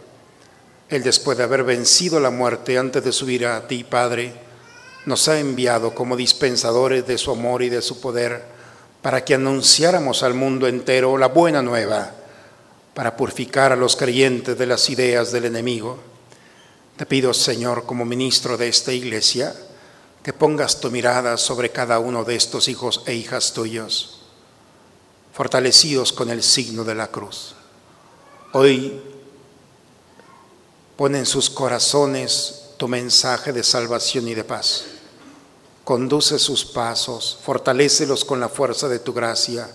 Él 0.89 1.03
después 1.03 1.37
de 1.37 1.43
haber 1.43 1.63
vencido 1.63 2.19
la 2.19 2.31
muerte 2.31 2.79
antes 2.79 3.03
de 3.03 3.11
subir 3.11 3.45
a 3.45 3.67
ti, 3.67 3.83
Padre, 3.83 4.33
nos 5.05 5.27
ha 5.27 5.39
enviado 5.39 5.93
como 5.93 6.17
dispensadores 6.17 7.05
de 7.05 7.19
su 7.19 7.29
amor 7.29 7.61
y 7.61 7.69
de 7.69 7.83
su 7.83 8.01
poder 8.01 8.43
para 9.03 9.23
que 9.23 9.35
anunciáramos 9.35 10.23
al 10.23 10.33
mundo 10.33 10.67
entero 10.67 11.19
la 11.19 11.27
buena 11.27 11.61
nueva, 11.61 12.11
para 12.95 13.15
purificar 13.15 13.71
a 13.71 13.75
los 13.75 13.95
creyentes 13.95 14.57
de 14.57 14.65
las 14.65 14.89
ideas 14.89 15.31
del 15.31 15.45
enemigo. 15.45 15.99
Te 16.97 17.05
pido, 17.05 17.31
Señor, 17.31 17.85
como 17.85 18.05
ministro 18.05 18.57
de 18.57 18.69
esta 18.69 18.91
iglesia, 18.91 19.53
que 20.25 20.33
pongas 20.33 20.79
tu 20.79 20.89
mirada 20.89 21.37
sobre 21.37 21.69
cada 21.69 21.99
uno 21.99 22.23
de 22.23 22.35
estos 22.35 22.67
hijos 22.67 23.03
e 23.05 23.13
hijas 23.13 23.53
tuyos, 23.53 24.21
fortalecidos 25.31 26.11
con 26.11 26.31
el 26.31 26.41
signo 26.41 26.83
de 26.83 26.95
la 26.95 27.09
cruz. 27.09 27.53
Hoy 28.53 29.03
pon 30.97 31.13
en 31.13 31.27
sus 31.27 31.51
corazones 31.51 32.71
tu 32.77 32.87
mensaje 32.87 33.53
de 33.53 33.61
salvación 33.61 34.27
y 34.27 34.33
de 34.33 34.43
paz. 34.43 34.85
Conduce 35.83 36.39
sus 36.39 36.65
pasos, 36.65 37.37
fortalécelos 37.43 38.25
con 38.25 38.39
la 38.39 38.49
fuerza 38.49 38.87
de 38.87 38.97
tu 38.97 39.13
gracia, 39.13 39.69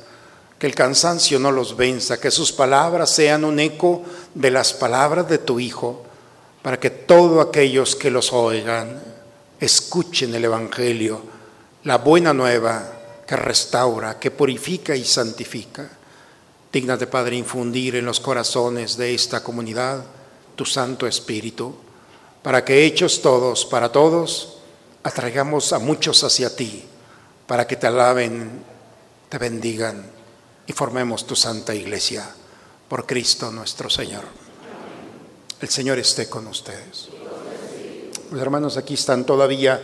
que 0.58 0.66
el 0.66 0.74
cansancio 0.74 1.38
no 1.38 1.52
los 1.52 1.76
venza, 1.76 2.18
que 2.18 2.32
sus 2.32 2.50
palabras 2.50 3.10
sean 3.10 3.44
un 3.44 3.60
eco 3.60 4.02
de 4.34 4.50
las 4.50 4.72
palabras 4.72 5.28
de 5.28 5.38
tu 5.38 5.60
Hijo, 5.60 6.02
para 6.60 6.80
que 6.80 6.90
todos 6.90 7.46
aquellos 7.46 7.94
que 7.94 8.10
los 8.10 8.32
oigan 8.32 9.09
escuchen 9.60 10.34
el 10.34 10.44
Evangelio, 10.44 11.22
la 11.84 11.98
buena 11.98 12.32
nueva 12.32 13.00
que 13.26 13.36
restaura, 13.36 14.18
que 14.18 14.30
purifica 14.30 14.96
y 14.96 15.04
santifica. 15.04 15.88
de 16.72 17.06
Padre, 17.06 17.36
infundir 17.36 17.96
en 17.96 18.06
los 18.06 18.20
corazones 18.20 18.96
de 18.96 19.14
esta 19.14 19.42
comunidad 19.42 20.04
tu 20.56 20.64
Santo 20.64 21.06
Espíritu, 21.06 21.74
para 22.42 22.64
que 22.64 22.84
hechos 22.84 23.20
todos 23.20 23.66
para 23.66 23.92
todos, 23.92 24.58
atraigamos 25.02 25.72
a 25.72 25.78
muchos 25.78 26.24
hacia 26.24 26.54
ti, 26.54 26.84
para 27.46 27.66
que 27.66 27.76
te 27.76 27.86
alaben, 27.86 28.64
te 29.28 29.38
bendigan 29.38 30.10
y 30.66 30.72
formemos 30.72 31.26
tu 31.26 31.36
Santa 31.36 31.74
Iglesia. 31.74 32.28
Por 32.88 33.06
Cristo 33.06 33.52
nuestro 33.52 33.88
Señor. 33.88 34.24
El 35.60 35.68
Señor 35.68 35.98
esté 35.98 36.28
con 36.28 36.46
ustedes. 36.48 37.08
Los 38.30 38.40
hermanos 38.40 38.76
aquí 38.76 38.94
están 38.94 39.24
todavía 39.24 39.80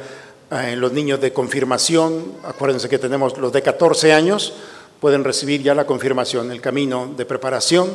eh, 0.52 0.76
los 0.76 0.92
niños 0.92 1.20
de 1.20 1.32
confirmación. 1.32 2.34
Acuérdense 2.44 2.88
que 2.88 3.00
tenemos 3.00 3.36
los 3.38 3.52
de 3.52 3.60
14 3.60 4.12
años, 4.12 4.52
pueden 5.00 5.24
recibir 5.24 5.64
ya 5.64 5.74
la 5.74 5.84
confirmación, 5.84 6.52
el 6.52 6.60
camino 6.60 7.12
de 7.16 7.26
preparación, 7.26 7.90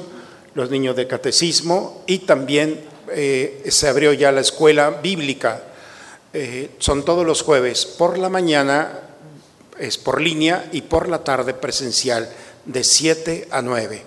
los 0.53 0.69
niños 0.69 0.97
de 0.97 1.07
catecismo 1.07 2.03
y 2.05 2.19
también 2.19 2.81
eh, 3.11 3.63
se 3.69 3.87
abrió 3.87 4.11
ya 4.11 4.33
la 4.33 4.41
escuela 4.41 4.89
bíblica. 4.89 5.63
Eh, 6.33 6.71
son 6.79 7.05
todos 7.05 7.25
los 7.25 7.43
jueves 7.43 7.85
por 7.85 8.17
la 8.17 8.27
mañana, 8.27 8.99
es 9.79 9.97
por 9.97 10.19
línea 10.19 10.67
y 10.73 10.81
por 10.81 11.07
la 11.07 11.23
tarde 11.23 11.53
presencial 11.53 12.29
de 12.65 12.83
7 12.83 13.47
a 13.51 13.61
9. 13.61 14.03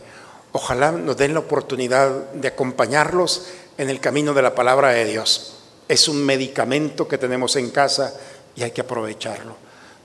Ojalá 0.52 0.92
nos 0.92 1.16
den 1.16 1.32
la 1.32 1.40
oportunidad 1.40 2.10
de 2.32 2.48
acompañarlos 2.48 3.46
en 3.78 3.88
el 3.88 3.98
camino 3.98 4.34
de 4.34 4.42
la 4.42 4.54
palabra 4.54 4.90
de 4.90 5.06
Dios 5.06 5.53
es 5.88 6.08
un 6.08 6.24
medicamento 6.24 7.06
que 7.06 7.18
tenemos 7.18 7.56
en 7.56 7.70
casa 7.70 8.14
y 8.56 8.62
hay 8.62 8.70
que 8.70 8.80
aprovecharlo. 8.80 9.56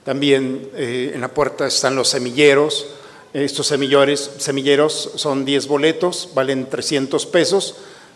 También 0.03 0.71
eh, 0.75 1.11
en 1.13 1.21
la 1.21 1.27
puerta 1.27 1.67
están 1.67 1.95
los 1.95 2.09
semilleros. 2.09 2.87
Estos 3.33 3.67
semilleros, 3.67 4.31
semilleros 4.39 5.11
son 5.15 5.45
10 5.45 5.67
boletos, 5.67 6.29
valen 6.33 6.69
300 6.69 7.25
pesos. 7.27 7.75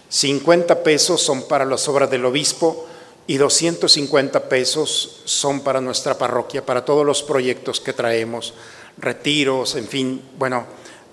50 0.09 0.83
pesos 0.83 1.21
son 1.21 1.47
para 1.47 1.65
las 1.65 1.87
obras 1.87 2.09
del 2.09 2.25
obispo 2.25 2.87
y 3.25 3.37
250 3.37 4.49
pesos 4.49 5.21
son 5.25 5.61
para 5.61 5.81
nuestra 5.81 6.17
parroquia, 6.17 6.65
para 6.65 6.83
todos 6.83 7.05
los 7.05 7.23
proyectos 7.23 7.79
que 7.79 7.93
traemos, 7.93 8.53
retiros, 8.97 9.75
en 9.75 9.87
fin. 9.87 10.21
Bueno, 10.37 10.65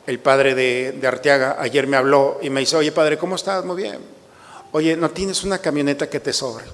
el 0.06 0.18
padre 0.18 0.54
de, 0.54 0.92
de 0.92 1.06
Arteaga 1.06 1.56
ayer 1.60 1.86
me 1.86 1.96
habló 1.96 2.38
y 2.42 2.50
me 2.50 2.60
dice, 2.60 2.76
oye 2.76 2.92
padre, 2.92 3.16
¿cómo 3.16 3.36
estás? 3.36 3.64
Muy 3.64 3.76
bien 3.76 4.19
Oye, 4.72 4.96
¿no 4.96 5.11
tienes 5.11 5.42
una 5.42 5.59
camioneta 5.59 6.09
que 6.09 6.20
te 6.20 6.33
sobre? 6.33 6.64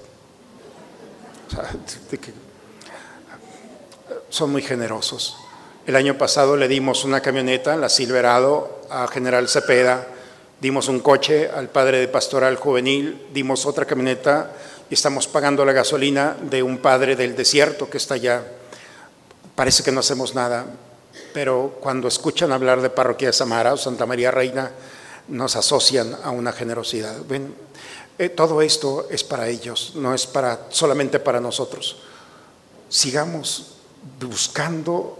son 4.28 4.50
muy 4.50 4.61
generosos. 4.61 5.37
El 5.87 5.96
año 5.96 6.18
pasado 6.18 6.56
le 6.56 6.68
dimos 6.68 7.04
una 7.04 7.20
camioneta, 7.20 7.76
la 7.76 7.88
Silverado, 7.88 8.82
a 8.90 9.06
General 9.06 9.48
Cepeda, 9.48 10.06
dimos 10.61 10.88
un 10.88 11.00
coche 11.00 11.48
al 11.48 11.68
padre 11.68 12.00
de 12.00 12.09
Pastoral 12.09 12.56
Juvenil, 12.56 13.28
dimos 13.32 13.64
otra 13.64 13.87
camioneta 13.87 14.52
y 14.90 14.94
estamos 14.94 15.26
pagando 15.26 15.64
la 15.64 15.72
gasolina 15.72 16.37
de 16.42 16.62
un 16.62 16.78
padre 16.78 17.16
del 17.16 17.37
desierto 17.37 17.88
que 17.88 17.96
está 17.98 18.14
allá. 18.14 18.42
Parece 19.54 19.82
que 19.82 19.92
no 19.92 20.00
hacemos 20.00 20.35
nada, 20.35 20.66
pero 21.32 21.78
cuando 21.80 22.09
escuchan 22.09 22.52
hablar 22.52 22.82
de 22.82 22.90
Parroquia 22.90 23.28
de 23.28 23.32
Samara 23.32 23.72
o 23.72 23.76
Santa 23.76 24.04
María 24.04 24.30
Reina, 24.30 24.70
nos 25.28 25.56
asocian 25.56 26.16
a 26.22 26.30
una 26.30 26.52
generosidad. 26.52 27.16
Ven, 27.28 27.54
eh, 28.18 28.28
todo 28.28 28.62
esto 28.62 29.08
es 29.10 29.24
para 29.24 29.48
ellos, 29.48 29.92
no 29.94 30.14
es 30.14 30.26
para 30.26 30.66
solamente 30.70 31.18
para 31.18 31.40
nosotros. 31.40 31.96
Sigamos 32.88 33.74
buscando 34.20 35.18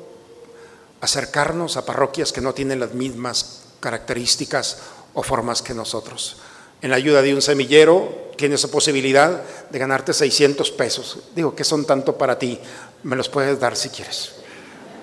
acercarnos 1.01 1.77
a 1.77 1.85
parroquias 1.85 2.33
que 2.33 2.41
no 2.41 2.55
tienen 2.55 2.81
las 2.81 2.95
mismas 2.95 3.65
características 3.81 4.79
o 5.15 5.23
formas 5.23 5.63
que 5.63 5.75
nosotros. 5.75 6.37
En 6.81 6.91
la 6.91 6.97
ayuda 6.97 7.23
de 7.23 7.35
un 7.35 7.43
semillero 7.43 8.31
tienes 8.37 8.63
la 8.63 8.71
posibilidad 8.71 9.43
de 9.71 9.79
ganarte 9.79 10.13
600 10.13 10.71
pesos. 10.71 11.19
Digo, 11.35 11.55
que 11.55 11.65
son 11.65 11.85
tanto 11.85 12.17
para 12.17 12.39
ti? 12.39 12.59
Me 13.03 13.17
los 13.17 13.29
puedes 13.29 13.59
dar 13.59 13.77
si 13.77 13.89
quieres. 13.89 14.33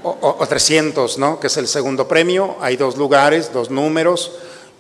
O, 0.04 0.36
o 0.40 0.48
300, 0.48 1.18
¿no? 1.18 1.40
Que 1.40 1.48
es 1.48 1.58
el 1.58 1.68
segundo 1.68 2.08
premio. 2.08 2.58
Hay 2.60 2.78
dos 2.78 2.98
lugares, 2.98 3.54
dos 3.54 3.70
números 3.70 4.32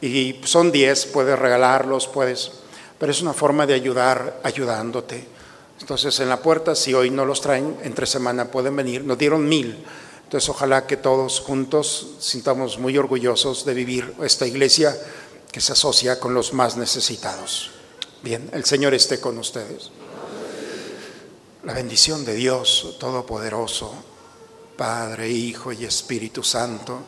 y 0.06 0.42
son 0.44 0.72
10, 0.72 1.08
puedes 1.08 1.38
regalarlos, 1.38 2.08
puedes 2.08 2.52
pero 3.04 3.12
es 3.12 3.22
una 3.22 3.34
forma 3.34 3.66
de 3.68 3.74
ayudar 3.74 4.40
ayudándote. 4.44 5.28
Entonces 5.82 6.18
en 6.22 6.30
la 6.30 6.42
puerta, 6.42 6.74
si 6.74 6.94
hoy 6.94 7.10
no 7.10 7.26
los 7.26 7.42
traen, 7.42 7.78
entre 7.84 8.06
semana 8.06 8.50
pueden 8.50 8.78
venir. 8.78 9.04
Nos 9.04 9.18
dieron 9.18 9.46
mil. 9.46 9.84
Entonces 10.24 10.48
ojalá 10.50 10.88
que 10.88 10.96
todos 10.96 11.42
juntos 11.42 12.16
sintamos 12.20 12.80
muy 12.80 12.98
orgullosos 12.98 13.66
de 13.66 13.74
vivir 13.74 14.14
esta 14.24 14.48
iglesia 14.48 14.98
que 15.52 15.60
se 15.60 15.74
asocia 15.74 16.18
con 16.18 16.34
los 16.34 16.54
más 16.54 16.78
necesitados. 16.78 17.72
Bien, 18.22 18.50
el 18.54 18.64
Señor 18.64 18.94
esté 18.94 19.20
con 19.20 19.38
ustedes. 19.38 19.92
La 21.64 21.74
bendición 21.74 22.24
de 22.24 22.36
Dios 22.36 22.96
Todopoderoso, 23.02 23.94
Padre, 24.78 25.30
Hijo 25.30 25.74
y 25.74 25.84
Espíritu 25.84 26.42
Santo, 26.42 27.02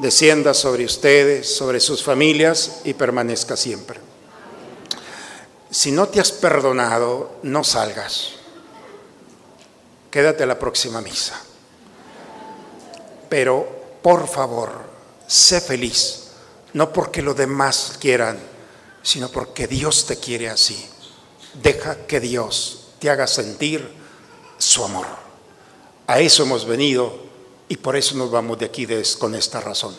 descienda 0.00 0.54
sobre 0.54 0.84
ustedes, 0.84 1.54
sobre 1.54 1.80
sus 1.80 2.02
familias 2.02 2.80
y 2.84 2.94
permanezca 2.94 3.56
siempre. 3.56 4.00
Si 5.70 5.92
no 5.92 6.08
te 6.08 6.20
has 6.20 6.32
perdonado, 6.32 7.38
no 7.42 7.62
salgas. 7.62 8.32
Quédate 10.10 10.42
a 10.42 10.46
la 10.46 10.58
próxima 10.58 11.00
misa. 11.00 11.40
Pero, 13.28 13.98
por 14.02 14.26
favor, 14.26 14.72
sé 15.26 15.60
feliz. 15.60 16.30
No 16.72 16.92
porque 16.92 17.22
los 17.22 17.36
demás 17.36 17.96
quieran, 18.00 18.38
sino 19.02 19.28
porque 19.28 19.68
Dios 19.68 20.06
te 20.06 20.16
quiere 20.16 20.48
así. 20.48 20.88
Deja 21.62 22.06
que 22.06 22.18
Dios 22.20 22.88
te 22.98 23.10
haga 23.10 23.26
sentir 23.26 23.88
su 24.58 24.84
amor. 24.84 25.06
A 26.06 26.18
eso 26.18 26.42
hemos 26.42 26.66
venido 26.66 27.29
y 27.70 27.76
por 27.76 27.96
eso 27.96 28.16
nos 28.16 28.30
vamos 28.32 28.58
de 28.58 28.66
aquí 28.66 28.86
con 29.16 29.34
esta 29.36 29.60
razón. 29.60 29.94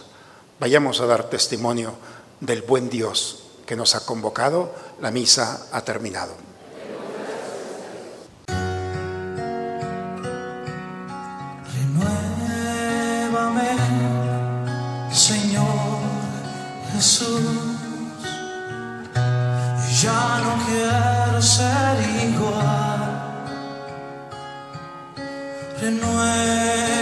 Vayamos 0.59 0.99
a 0.99 1.05
dar 1.05 1.29
testimonio 1.29 1.93
del 2.41 2.63
buen 2.63 2.89
Dios 2.89 3.43
que 3.65 3.77
nos 3.77 3.95
ha 3.95 4.05
convocado, 4.05 4.75
la 4.99 5.09
misa 5.09 5.67
ha 5.71 5.81
terminado. 5.81 6.33
Renuévame, 11.73 13.69
Señor 15.13 15.65
Jesús. 16.91 17.39
Ya 20.01 20.41
no 20.43 20.65
quiero 20.65 21.41
ser 21.41 21.97
igual. 22.27 23.01
Renuévame, 25.79 27.00